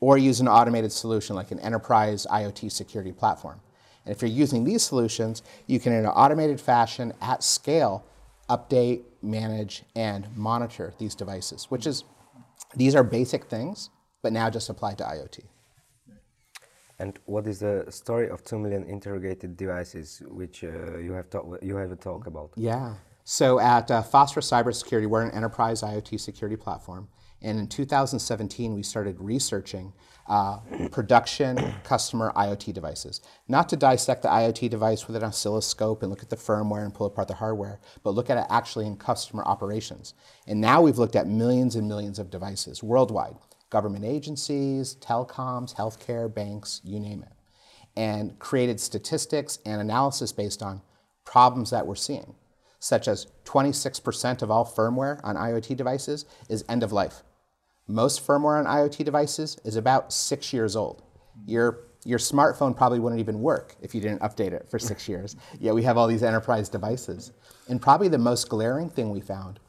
[0.01, 3.61] or use an automated solution like an enterprise IoT security platform.
[4.05, 8.05] And if you're using these solutions, you can, in an automated fashion, at scale,
[8.49, 12.05] update, manage, and monitor these devices, which is,
[12.77, 13.91] these are basic things,
[14.23, 15.41] but now just applied to IoT.
[16.99, 21.27] And what is the story of 2 million interrogated devices, which uh, you, have
[21.63, 22.53] you have a talk about?
[22.57, 22.95] Yeah.
[23.25, 27.09] So at uh, Phosphorus Cybersecurity, we're an enterprise IoT security platform.
[27.43, 29.93] And in 2017, we started researching
[30.27, 30.59] uh,
[30.91, 33.21] production customer IoT devices.
[33.47, 36.95] Not to dissect the IoT device with an oscilloscope and look at the firmware and
[36.95, 40.15] pull apart the hardware, but look at it actually in customer operations.
[40.47, 43.37] And now we've looked at millions and millions of devices worldwide
[43.71, 47.33] government agencies, telecoms, healthcare, banks, you name it,
[47.97, 50.83] and created statistics and analysis based on
[51.25, 52.35] problems that we're seeing,
[52.79, 57.23] such as 26% of all firmware on IoT devices is end of life.
[57.89, 61.03] Most firmware on IoT devices is about six years old.
[61.47, 65.37] Your, your smartphone probably wouldn't even work if you didn't update it for six years.
[65.61, 67.33] Yet we have all these enterprise devices.
[67.69, 69.61] And probably the most glaring thing we found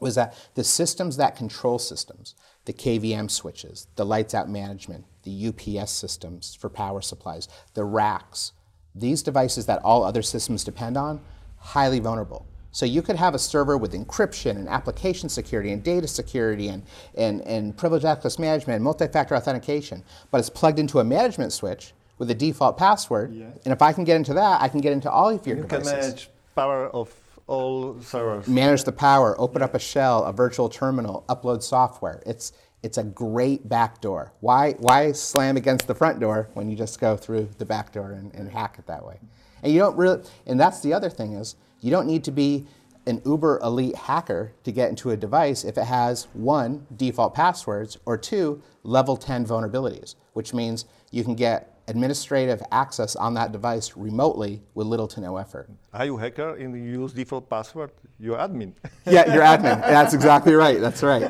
[0.00, 2.34] was that the systems that control systems,
[2.68, 8.52] the KVM switches, the lights out management, the UPS systems for power supplies, the racks,
[8.94, 11.18] these devices that all other systems depend on,
[11.56, 12.46] highly vulnerable.
[12.70, 16.82] So you could have a server with encryption and application security and data security and,
[17.16, 21.94] and, and privileged access management and multi-factor authentication, but it's plugged into a management switch
[22.18, 23.32] with a default password.
[23.32, 23.46] Yeah.
[23.64, 25.64] And if I can get into that, I can get into all of your You
[25.64, 27.14] can manage power of
[27.48, 28.46] all servers.
[28.46, 32.22] manage the power, open up a shell, a virtual terminal, upload software.
[32.24, 34.32] It's it's a great back door.
[34.40, 38.12] Why why slam against the front door when you just go through the back door
[38.12, 39.18] and, and hack it that way?
[39.62, 42.66] And you don't really and that's the other thing is you don't need to be
[43.06, 47.96] an uber elite hacker to get into a device if it has one default passwords
[48.04, 53.96] or two level 10 vulnerabilities, which means you can get administrative access on that device
[53.96, 55.68] remotely with little to no effort.
[55.92, 57.90] Are you hacker and you use default password?
[58.20, 58.72] You're admin.
[59.06, 59.80] Yeah, you're admin.
[59.80, 60.80] That's exactly right.
[60.80, 61.24] That's right.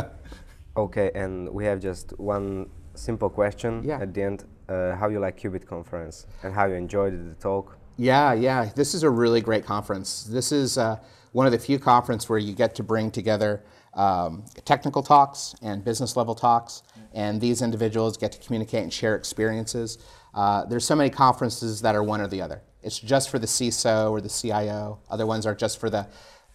[0.76, 3.98] Okay, and we have just one simple question Yeah.
[4.00, 4.44] at the end.
[4.68, 7.78] Uh, how you like Qubit conference and how you enjoyed the talk?
[7.96, 8.68] yeah, yeah.
[8.74, 10.24] This is a really great conference.
[10.24, 10.96] This is uh,
[11.32, 13.62] one of the few conferences where you get to bring together
[13.94, 16.82] um, technical talks and business level talks,
[17.16, 19.98] and these individuals get to communicate and share experiences.
[20.34, 22.60] Uh, there's so many conferences that are one or the other.
[22.82, 25.00] It's just for the CISO or the CIO.
[25.10, 26.06] Other ones are just for the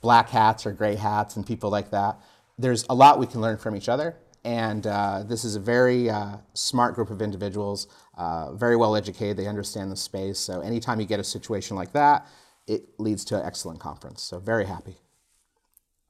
[0.02, 2.22] black hats or gray hats and people like that.
[2.60, 6.12] There's a lot we can learn from each other, and uh, this is a very
[6.12, 9.38] uh, smart group of individuals, uh, very well educated.
[9.38, 10.38] They understand the space.
[10.38, 12.28] So anytime you get a situation like that,
[12.68, 14.22] it leads to an excellent conference.
[14.22, 14.98] So very happy.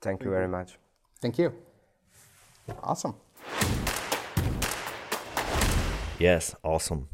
[0.02, 0.78] Thank you very much.
[1.22, 1.54] Thank you.
[2.84, 3.16] Awesome.
[6.22, 7.10] Yes, awesome.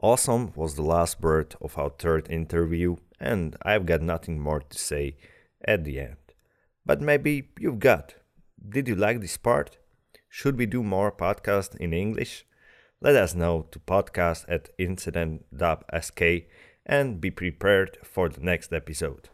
[0.00, 4.78] Awesome was the last word of our third interview, and I've got nothing more to
[4.78, 5.16] say
[5.64, 6.18] at the end.
[6.86, 8.14] But maybe you've got.
[8.68, 9.78] Did you like this part?
[10.28, 12.46] Should we do more podcasts in English?
[13.00, 16.22] Let us know to podcast at incident.sk
[16.86, 19.30] and be prepared for the next episode.